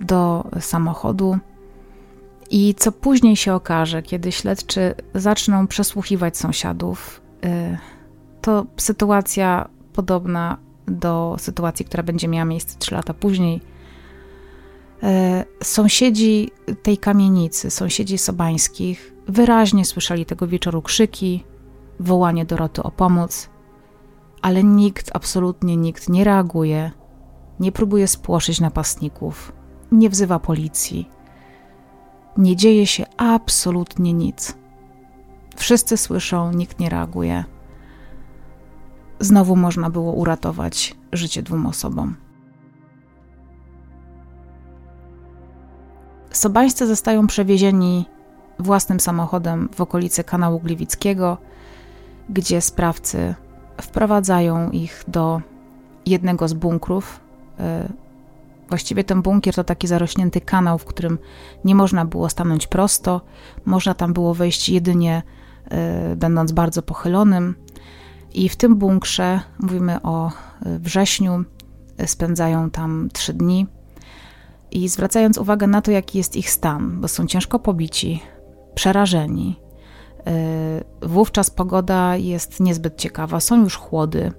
[0.00, 1.38] do samochodu.
[2.50, 7.20] I co później się okaże, kiedy śledczy zaczną przesłuchiwać sąsiadów,
[8.40, 13.60] to sytuacja podobna do sytuacji, która będzie miała miejsce trzy lata później
[15.02, 16.50] E, sąsiedzi
[16.82, 21.44] tej kamienicy, sąsiedzi Sobańskich, wyraźnie słyszeli tego wieczoru krzyki,
[22.00, 23.50] wołanie Doroty o pomoc,
[24.42, 26.90] ale nikt, absolutnie nikt nie reaguje,
[27.60, 29.52] nie próbuje spłoszyć napastników,
[29.92, 31.08] nie wzywa policji.
[32.36, 34.54] Nie dzieje się absolutnie nic.
[35.56, 37.44] Wszyscy słyszą, nikt nie reaguje.
[39.20, 42.16] Znowu można było uratować życie dwóm osobom.
[46.30, 48.04] Sobańscy zostają przewiezieni
[48.58, 51.38] własnym samochodem w okolice kanału Gliwickiego,
[52.28, 53.34] gdzie sprawcy
[53.82, 55.40] wprowadzają ich do
[56.06, 57.20] jednego z bunkrów.
[58.70, 61.18] Właściwie ten bunkier to taki zarośnięty kanał, w którym
[61.64, 63.20] nie można było stanąć prosto,
[63.64, 65.22] można tam było wejść jedynie
[65.70, 67.54] e, będąc bardzo pochylonym.
[68.34, 70.32] I w tym bunkrze, mówimy o e,
[70.78, 71.44] wrześniu,
[72.06, 73.66] spędzają tam trzy dni
[74.70, 78.22] i zwracając uwagę na to, jaki jest ich stan, bo są ciężko pobici,
[78.74, 79.60] przerażeni.
[81.02, 84.32] Wówczas pogoda jest niezbyt ciekawa, są już chłody.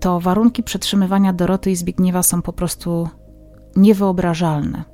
[0.00, 3.08] To warunki przetrzymywania Doroty i Zbigniewa są po prostu
[3.76, 4.84] niewyobrażalne.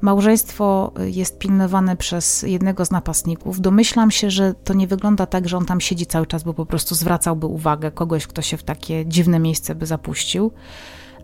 [0.00, 3.60] Małżeństwo jest pilnowane przez jednego z napastników.
[3.60, 6.66] Domyślam się, że to nie wygląda tak, że on tam siedzi cały czas, bo po
[6.66, 10.52] prostu zwracałby uwagę kogoś, kto się w takie dziwne miejsce by zapuścił.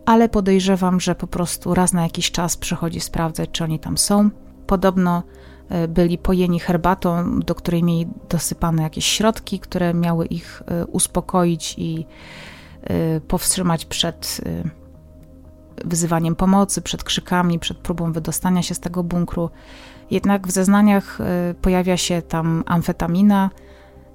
[0.05, 4.29] Ale podejrzewam, że po prostu raz na jakiś czas przychodzi sprawdzać, czy oni tam są.
[4.67, 5.23] Podobno e,
[5.87, 12.05] byli pojeni herbatą, do której mieli dosypane jakieś środki, które miały ich e, uspokoić i
[12.83, 14.41] e, powstrzymać przed
[15.85, 19.49] wyzywaniem pomocy, przed krzykami, przed próbą wydostania się z tego bunkru.
[20.11, 21.19] Jednak w zeznaniach
[21.61, 23.49] pojawia się tam amfetamina.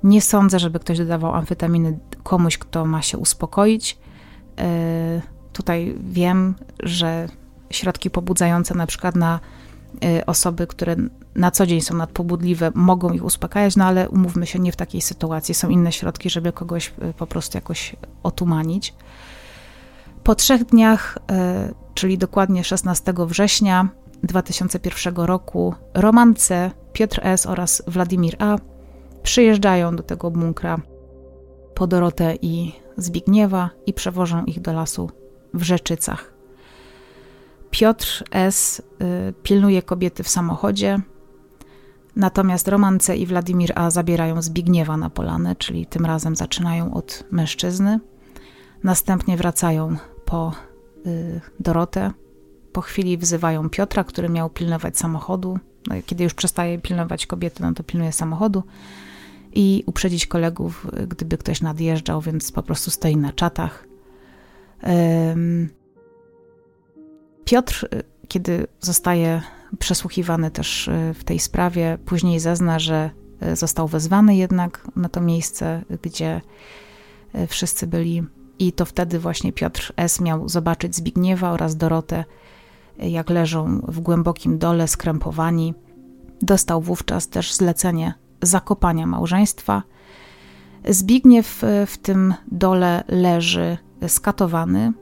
[0.02, 3.98] Nie sądzę, żeby ktoś dodawał amfetaminy komuś, kto ma się uspokoić.
[5.52, 7.28] Tutaj wiem, że
[7.70, 9.40] środki pobudzające na przykład na
[10.26, 10.96] osoby, które
[11.34, 15.00] na co dzień są nadpobudliwe, mogą ich uspokajać, no ale umówmy się, nie w takiej
[15.00, 15.54] sytuacji.
[15.54, 18.94] Są inne środki, żeby kogoś po prostu jakoś otumanić.
[20.24, 23.88] Po trzech dniach, e, czyli dokładnie 16 września
[24.22, 27.46] 2001 roku, Roman C., Piotr S.
[27.46, 28.56] oraz Władimir A.
[29.22, 30.80] przyjeżdżają do tego bunkra
[31.74, 35.10] po Dorotę i Zbigniewa i przewożą ich do lasu
[35.54, 36.37] w Rzeczycach.
[37.70, 38.82] Piotr S.
[39.00, 41.00] E, pilnuje kobiety w samochodzie,
[42.16, 43.16] natomiast Roman C.
[43.16, 43.90] i Władimir A.
[43.90, 48.00] zabierają Zbigniewa na polanę, czyli tym razem zaczynają od mężczyzny.
[48.82, 50.52] Następnie wracają po
[51.06, 52.12] y, Dorotę.
[52.72, 55.58] Po chwili wzywają Piotra, który miał pilnować samochodu.
[55.86, 58.62] No kiedy już przestaje pilnować kobiety, no to pilnuje samochodu
[59.54, 63.88] i uprzedzić kolegów, gdyby ktoś nadjeżdżał, więc po prostu stoi na czatach.
[67.50, 69.42] Piotr, y, kiedy zostaje
[69.78, 73.10] przesłuchiwany też y, w tej sprawie, później zezna, że
[73.42, 76.40] y, został wezwany jednak na to miejsce, gdzie
[77.48, 78.22] wszyscy byli
[78.58, 80.20] i to wtedy właśnie Piotr S.
[80.20, 82.24] miał zobaczyć Zbigniewa oraz Dorotę,
[82.98, 85.74] jak leżą w głębokim dole skrępowani.
[86.42, 89.82] Dostał wówczas też zlecenie zakopania małżeństwa.
[90.88, 93.78] Zbigniew w tym dole leży
[94.08, 94.92] skatowany.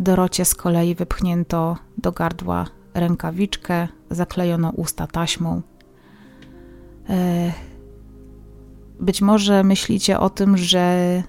[0.00, 5.62] Dorocie z kolei wypchnięto do gardła rękawiczkę, zaklejono usta taśmą.
[7.08, 7.52] E,
[9.00, 11.22] być może myślicie o tym, że e,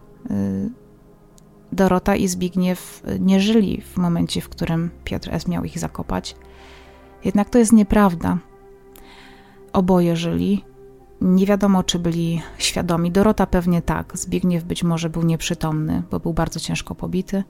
[1.71, 5.47] Dorota i Zbigniew nie żyli w momencie, w którym Piotr S.
[5.47, 6.35] miał ich zakopać.
[7.25, 8.37] Jednak to jest nieprawda.
[9.73, 10.63] Oboje żyli.
[11.21, 13.11] Nie wiadomo, czy byli świadomi.
[13.11, 14.17] Dorota pewnie tak.
[14.17, 17.43] Zbigniew być może był nieprzytomny, bo był bardzo ciężko pobity.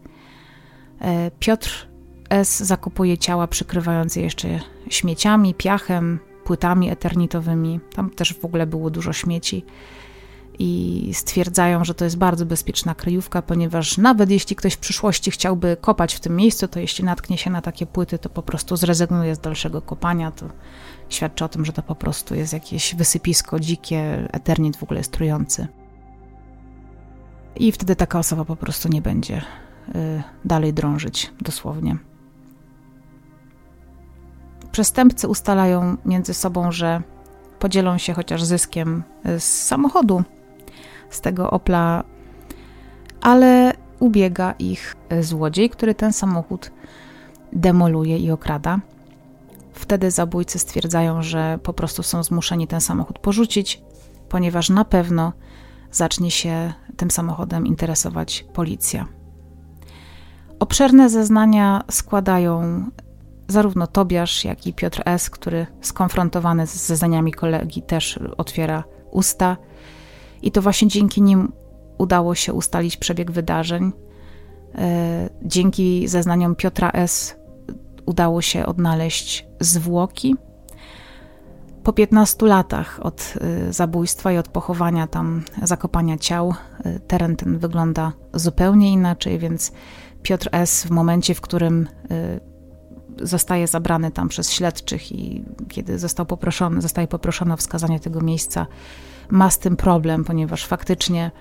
[1.02, 1.88] E, Piotr
[2.30, 2.64] S.
[2.64, 7.80] zakopuje ciała, przykrywając je jeszcze śmieciami, piachem, płytami eternitowymi.
[7.96, 9.66] Tam też w ogóle było dużo śmieci
[10.60, 15.78] i stwierdzają, że to jest bardzo bezpieczna kryjówka, ponieważ nawet jeśli ktoś w przyszłości chciałby
[15.82, 19.36] kopać w tym miejscu, to jeśli natknie się na takie płyty, to po prostu zrezygnuje
[19.36, 20.32] z dalszego kopania.
[20.32, 20.46] To
[21.10, 25.12] świadczy o tym, że to po prostu jest jakieś wysypisko dzikie, eternit w ogóle jest
[25.12, 25.68] trujący.
[27.56, 29.42] I wtedy taka osoba po prostu nie będzie
[30.46, 31.98] dalej drążyć, dosłownie.
[34.72, 37.02] Przestępcy ustalają między sobą, że
[37.60, 39.04] podzielą się chociaż zyskiem
[39.40, 40.24] z samochodu,
[41.10, 42.04] z tego Opla,
[43.22, 46.72] ale ubiega ich złodziej, który ten samochód
[47.54, 48.80] demoluje i okrada.
[49.74, 53.82] Wtedy zabójcy stwierdzają, że po prostu są zmuszeni ten samochód porzucić,
[54.30, 55.34] ponieważ na pewno
[55.92, 59.08] zacznie się tym samochodem interesować policja.
[60.62, 62.84] Obszerne zeznania składają
[63.48, 69.58] zarówno Tobiasz, jak i Piotr S., który skonfrontowany z zeznaniami kolegi też otwiera usta.
[70.42, 71.52] I to właśnie dzięki nim
[71.98, 73.92] udało się ustalić przebieg wydarzeń.
[74.76, 77.36] E, dzięki zeznaniom Piotra S.
[78.06, 80.36] udało się odnaleźć zwłoki.
[81.84, 86.54] Po 15 latach od e, zabójstwa i od pochowania tam, zakopania ciał,
[86.84, 89.72] e, teren ten wygląda zupełnie inaczej, więc
[90.24, 90.84] Piotr S.
[90.84, 91.88] w momencie, w którym
[93.22, 98.68] zostaje zabrany tam przez śledczych i kiedy został poproszony, zostaje poproszony o wskazanie tego miejsca,
[99.30, 101.32] ma z tym problem, ponieważ faktycznie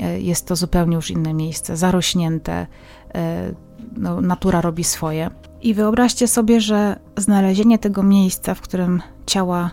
[0.00, 2.66] e, jest to zupełnie już inne miejsce, zarośnięte,
[3.14, 3.52] e,
[3.96, 5.30] no, natura robi swoje.
[5.62, 9.70] I wyobraźcie sobie, że znalezienie tego miejsca, w którym ciała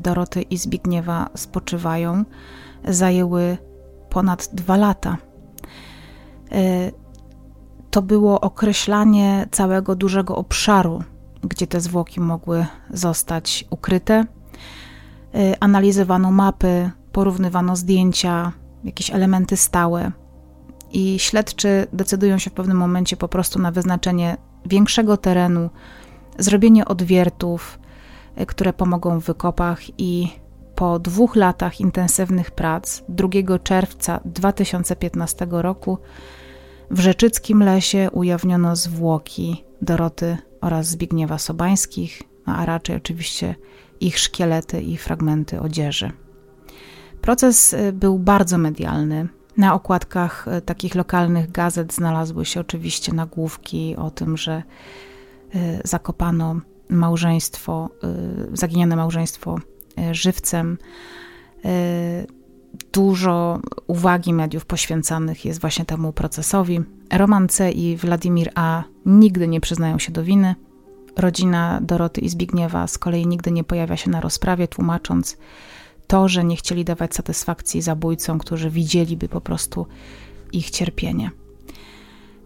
[0.00, 2.24] Doroty i Zbigniewa spoczywają,
[2.88, 3.58] zajęły
[4.10, 5.16] ponad dwa lata.
[7.90, 11.02] To było określanie całego dużego obszaru,
[11.42, 14.24] gdzie te zwłoki mogły zostać ukryte.
[15.60, 18.52] Analizowano mapy, porównywano zdjęcia,
[18.84, 20.12] jakieś elementy stałe.
[20.92, 24.36] I śledczy decydują się w pewnym momencie po prostu na wyznaczenie
[24.66, 25.70] większego terenu,
[26.38, 27.78] zrobienie odwiertów,
[28.46, 30.28] które pomogą w wykopach i
[30.74, 33.28] po dwóch latach intensywnych prac 2
[33.62, 35.98] czerwca 2015 roku
[36.90, 43.54] w Rzeczyckim Lesie ujawniono zwłoki Doroty oraz Zbigniewa Sobańskich, a raczej oczywiście
[44.00, 46.12] ich szkielety i fragmenty odzieży.
[47.20, 49.28] Proces y, był bardzo medialny.
[49.56, 54.62] Na okładkach y, takich lokalnych gazet znalazły się oczywiście nagłówki o tym, że
[55.54, 57.90] y, zakopano małżeństwo,
[58.52, 59.58] zaginione małżeństwo
[60.12, 60.78] żywcem.
[62.92, 66.80] Dużo uwagi mediów poświęcanych jest właśnie temu procesowi.
[67.12, 67.72] Roman C.
[67.72, 68.82] i Władimir A.
[69.06, 70.54] nigdy nie przyznają się do winy.
[71.16, 75.36] Rodzina Doroty i Zbigniewa z kolei nigdy nie pojawia się na rozprawie, tłumacząc
[76.06, 79.86] to, że nie chcieli dawać satysfakcji zabójcom, którzy widzieliby po prostu
[80.52, 81.30] ich cierpienie.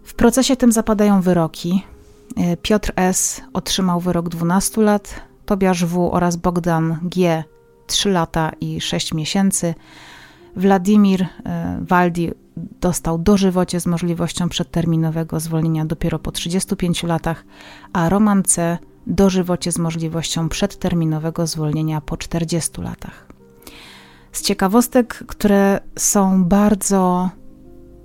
[0.04, 1.82] W procesie tym zapadają wyroki.
[2.62, 3.40] Piotr S.
[3.52, 6.10] otrzymał wyrok 12 lat, Tobiasz W.
[6.12, 7.44] oraz Bogdan G.
[7.86, 9.74] 3 lata i 6 miesięcy.
[10.56, 12.30] Władimir e, Waldi
[12.80, 17.44] dostał dożywocie z możliwością przedterminowego zwolnienia dopiero po 35 latach,
[17.92, 18.78] a Roman C.
[19.06, 23.26] dożywocie z możliwością przedterminowego zwolnienia po 40 latach.
[24.32, 27.30] Z ciekawostek, które są bardzo.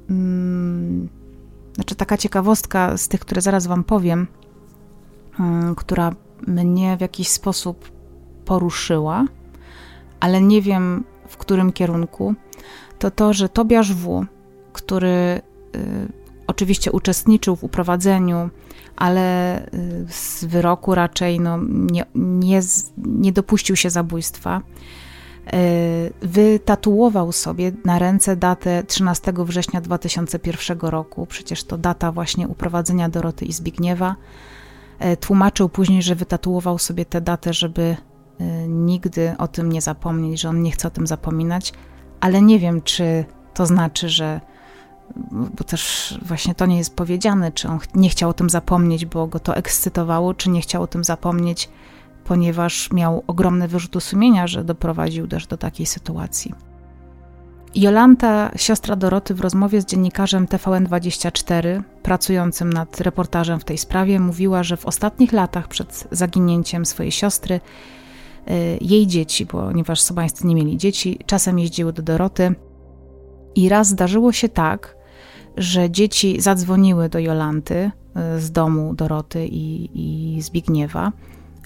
[0.08, 1.10] Hmm,
[1.76, 4.28] znaczy, taka ciekawostka z tych, które zaraz Wam powiem,
[5.32, 6.12] hmm, która
[6.48, 7.92] mnie w jakiś sposób
[8.46, 9.26] poruszyła,
[10.20, 11.04] ale nie wiem
[11.40, 12.36] którym kierunku,
[13.00, 14.26] to to, że Tobiasz W.,
[14.74, 15.42] który
[15.76, 16.08] y,
[16.48, 18.50] oczywiście uczestniczył w uprowadzeniu,
[18.96, 22.62] ale y, z wyroku raczej no, nie, nie,
[22.98, 31.26] nie dopuścił się zabójstwa, y, wytatuował sobie na ręce datę 13 września 2001 roku.
[31.26, 34.16] Przecież to data właśnie uprowadzenia Doroty i Zbigniewa.
[35.06, 37.98] Y, tłumaczył później, że wytatuował sobie tę datę, żeby
[38.68, 41.74] nigdy o tym nie zapomnieć, że on nie chce o tym zapominać,
[42.20, 44.42] ale nie wiem, czy to znaczy, że
[45.32, 49.28] bo też właśnie to nie jest powiedziane, czy on nie chciał o tym zapomnieć, bo
[49.28, 51.70] go to ekscytowało, czy nie chciał o tym zapomnieć,
[52.24, 56.54] ponieważ miał ogromne wyrzuty sumienia, że doprowadził też do takiej sytuacji.
[57.76, 64.64] Jolanta, siostra Doroty, w rozmowie z dziennikarzem TVN24, pracującym nad reportażem w tej sprawie, mówiła,
[64.64, 67.60] że w ostatnich latach przed zaginięciem swojej siostry
[68.82, 72.56] jej dzieci, ponieważ sobańscy nie mieli dzieci, czasem jeździły do Doroty.
[73.56, 74.96] I raz zdarzyło się tak,
[75.58, 77.92] że dzieci zadzwoniły do Jolanty
[78.36, 81.12] y, z domu Doroty i, i Zbigniewa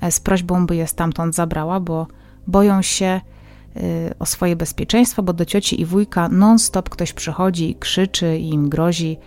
[0.01, 2.07] e, z prośbą, by je stamtąd zabrała, bo
[2.47, 3.21] boją się
[3.77, 8.69] y, o swoje bezpieczeństwo, bo do cioci i wujka non-stop ktoś przychodzi krzyczy i im
[8.69, 9.17] grozi.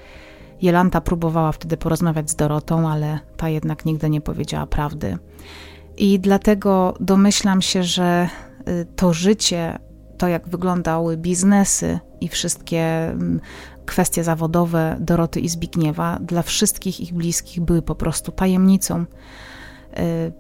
[0.63, 5.19] Jolanta próbowała wtedy porozmawiać z Dorotą, ale ta jednak nigdy nie powiedziała prawdy.
[5.97, 8.29] I dlatego domyślam się, że
[8.69, 9.79] y, to życie,
[10.19, 13.41] to jak wyglądały biznesy i wszystkie mm,
[13.87, 19.01] kwestie zawodowe Doroty i Zbigniewa dla wszystkich ich bliskich były po prostu tajemnicą.
[19.01, 19.05] Y,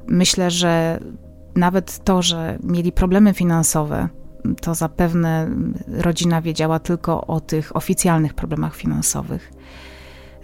[0.06, 1.00] myślę, że
[1.54, 4.08] nawet to, że mieli problemy finansowe,
[4.60, 5.50] to zapewne
[5.88, 9.52] rodzina wiedziała tylko o tych oficjalnych problemach finansowych.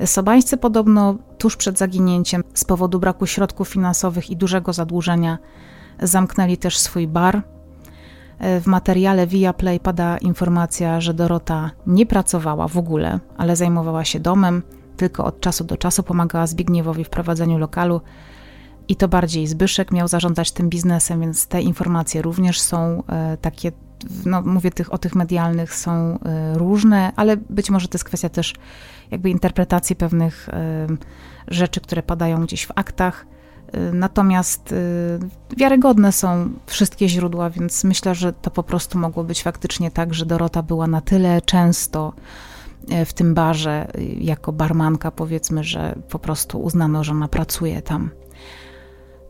[0.06, 5.38] Sobańscy podobno tuż przed zaginięciem z powodu braku środków finansowych i dużego zadłużenia
[6.02, 7.42] zamknęli też swój bar.
[8.60, 14.62] W materiale Viaplay pada informacja, że Dorota nie pracowała w ogóle, ale zajmowała się domem,
[14.96, 18.00] tylko od czasu do czasu pomagała Zbigniewowi w prowadzeniu lokalu
[18.88, 23.72] i to bardziej Zbyszek miał zarządzać tym biznesem, więc te informacje również są e, takie,
[24.26, 28.28] no mówię tych, o tych medialnych, są e, różne, ale być może to jest kwestia
[28.28, 28.54] też
[29.10, 30.48] jakby interpretacji pewnych
[31.48, 33.26] rzeczy, które padają gdzieś w aktach.
[33.76, 35.18] Y, natomiast y,
[35.56, 40.26] wiarygodne są wszystkie źródła, więc myślę, że to po prostu mogło być faktycznie tak, że
[40.26, 42.12] Dorota była na tyle często
[42.92, 43.88] y, w tym barze,
[44.18, 48.10] jako barmanka, powiedzmy, że po prostu uznano, że ona pracuje tam.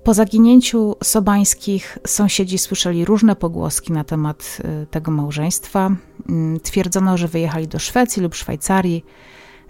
[0.05, 4.59] Po zaginięciu Sobańskich sąsiedzi słyszeli różne pogłoski na temat
[4.91, 5.91] tego małżeństwa.
[6.29, 9.05] Mm, twierdzono, że wyjechali do Szwecji lub Szwajcarii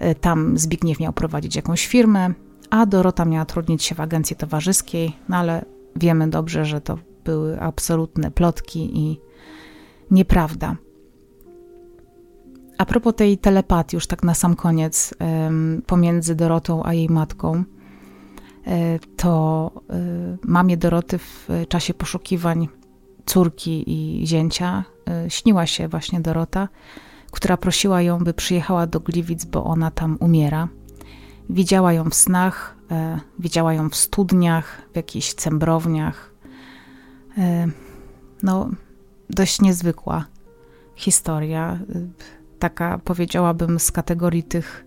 [0.03, 2.33] E, tam Zbigniew miał prowadzić jakąś firmę,
[2.70, 5.64] a Dorota miała trudnić się w agencji towarzyskiej, no ale
[5.97, 9.20] wiemy dobrze, że to były absolutne plotki i
[10.11, 10.76] nieprawda.
[12.78, 15.14] A propos tej telepatii, już tak na sam koniec,
[15.87, 17.64] pomiędzy Dorotą a jej matką,
[19.16, 22.68] to e, mamie Doroty w czasie poszukiwań
[23.26, 24.84] córki i zięcia
[25.28, 26.68] śniła się właśnie Dorota,
[27.32, 30.68] która prosiła ją, by przyjechała do Gliwic, bo ona tam umiera.
[31.50, 36.34] Widziała ją w snach, e, widziała ją w studniach, w jakichś cembrowniach.
[37.38, 37.66] E,
[38.42, 38.70] no,
[39.30, 40.24] dość niezwykła
[40.96, 41.78] historia.
[42.58, 44.84] Taka powiedziałabym z kategorii tych,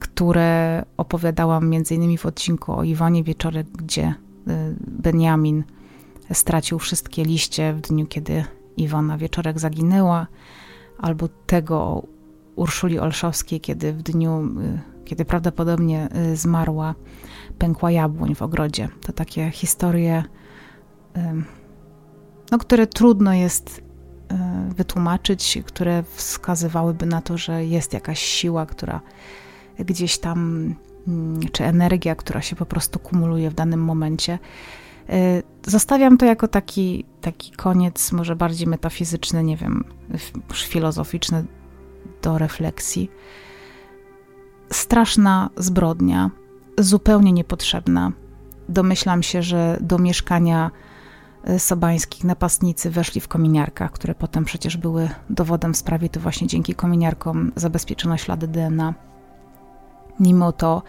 [0.00, 5.64] które opowiadałam innymi w odcinku o Iwanie Wieczorek, gdzie y, Benjamin
[6.32, 8.44] stracił wszystkie liście w dniu, kiedy
[8.76, 10.26] Iwona Wieczorek zaginęła,
[10.98, 12.02] albo tego o
[12.56, 16.94] Urszuli Olszowskiej, kiedy w dniu, y, kiedy prawdopodobnie y, zmarła,
[17.58, 18.88] pękła jabłoń w ogrodzie.
[19.00, 20.24] To takie historie,
[22.50, 23.82] no, które trudno jest
[24.76, 29.00] wytłumaczyć, które wskazywałyby na to, że jest jakaś siła, która
[29.78, 30.74] gdzieś tam,
[31.08, 34.38] mm, czy energia, która się po prostu kumuluje w danym momencie.
[35.10, 39.84] Y, zostawiam to jako taki, taki koniec, może bardziej metafizyczny, nie wiem,
[40.48, 41.44] już filozoficzny
[42.22, 43.10] do refleksji.
[44.72, 46.30] Straszna zbrodnia,
[46.78, 48.12] zupełnie niepotrzebna.
[48.68, 50.70] Domyślam się, że do mieszkania
[51.48, 56.46] y, sobańskich napastnicy weszli w kominiarkach, które potem przecież były dowodem w sprawie, to właśnie
[56.46, 58.94] dzięki kominiarkom zabezpieczono ślady DNA.
[60.20, 60.82] Mimo to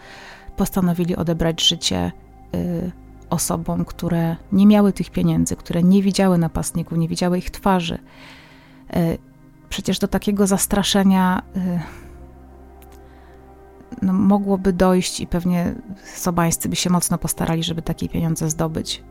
[0.56, 2.12] postanowili odebrać życie
[2.54, 2.92] y,
[3.30, 7.98] osobom, które nie miały tych pieniędzy, które nie widziały napastników, nie widziały ich twarzy.
[8.96, 9.18] Y,
[9.68, 11.80] przecież do takiego zastraszenia y,
[14.02, 15.74] no, mogłoby dojść i pewnie
[16.14, 19.04] sobańscy by się mocno postarali, żeby takie pieniądze zdobyć.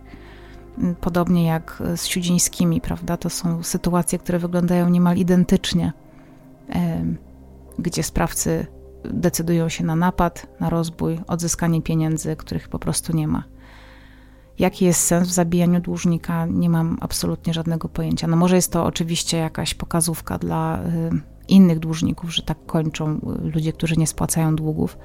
[1.02, 3.18] Podobnie jak z Siudzińskimi, prawda?
[3.18, 5.94] To są sytuacje, które wyglądają niemal identycznie,
[7.80, 8.68] gdzie sprawcy
[9.14, 13.44] decydują się na napad, na rozbój, odzyskanie pieniędzy, których po prostu nie ma.
[14.60, 16.46] Jaki jest sens w zabijaniu dłużnika?
[16.46, 18.28] Nie mam absolutnie żadnego pojęcia.
[18.28, 21.10] No może jest to oczywiście jakaś pokazówka dla y,
[21.48, 24.98] innych dłużników, że tak kończą y, ludzie, którzy nie spłacają długów.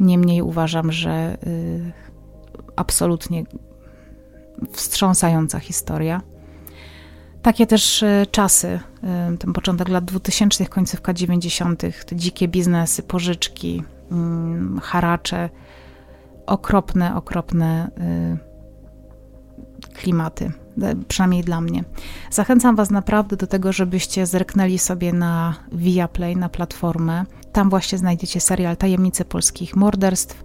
[0.00, 1.92] Niemniej uważam, że y,
[2.76, 3.44] absolutnie
[4.72, 6.22] wstrząsająca historia.
[7.42, 13.82] Takie też e, czasy, e, ten początek lat 2000, końcówka 90., te dzikie biznesy, pożyczki,
[14.10, 15.50] mm, haracze,
[16.46, 18.36] okropne, okropne e,
[19.94, 20.52] klimaty,
[21.08, 21.84] przynajmniej dla mnie.
[22.30, 27.24] Zachęcam Was naprawdę do tego, żebyście zerknęli sobie na Viaplay, na platformę.
[27.52, 30.44] Tam właśnie znajdziecie serial Tajemnice Polskich Morderstw.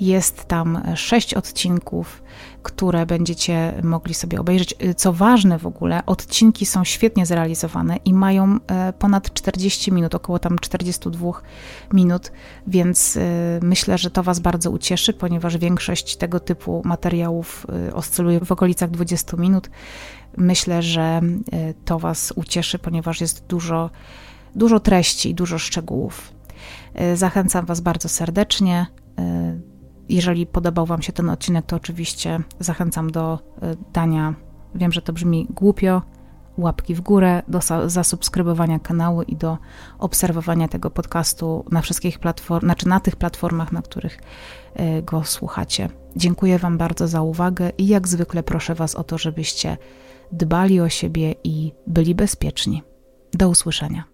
[0.00, 2.22] Jest tam sześć odcinków
[2.64, 4.74] które będziecie mogli sobie obejrzeć.
[4.96, 10.38] Co ważne w ogóle, odcinki są świetnie zrealizowane i mają e, ponad 40 minut, około
[10.38, 11.32] tam 42
[11.92, 12.32] minut,
[12.66, 13.20] więc e,
[13.62, 18.90] myślę, że to Was bardzo ucieszy, ponieważ większość tego typu materiałów e, oscyluje w okolicach
[18.90, 19.70] 20 minut.
[20.36, 21.20] Myślę, że
[21.84, 23.90] to Was ucieszy, ponieważ jest dużo,
[24.54, 26.32] dużo treści i dużo szczegółów.
[27.14, 28.86] Zachęcam Was bardzo serdecznie.
[30.08, 34.34] Jeżeli podobał Wam się ten odcinek, to oczywiście zachęcam do e, dania,
[34.74, 36.02] wiem, że to brzmi głupio,
[36.58, 39.58] łapki w górę, do zasubskrybowania kanału i do
[39.98, 44.18] obserwowania tego podcastu na wszystkich platformach, znaczy na tych platformach, na których
[44.74, 45.88] e, go słuchacie.
[46.16, 49.76] Dziękuję Wam bardzo za uwagę i jak zwykle proszę Was o to, żebyście
[50.32, 52.82] dbali o siebie i byli bezpieczni.
[53.32, 54.13] Do usłyszenia.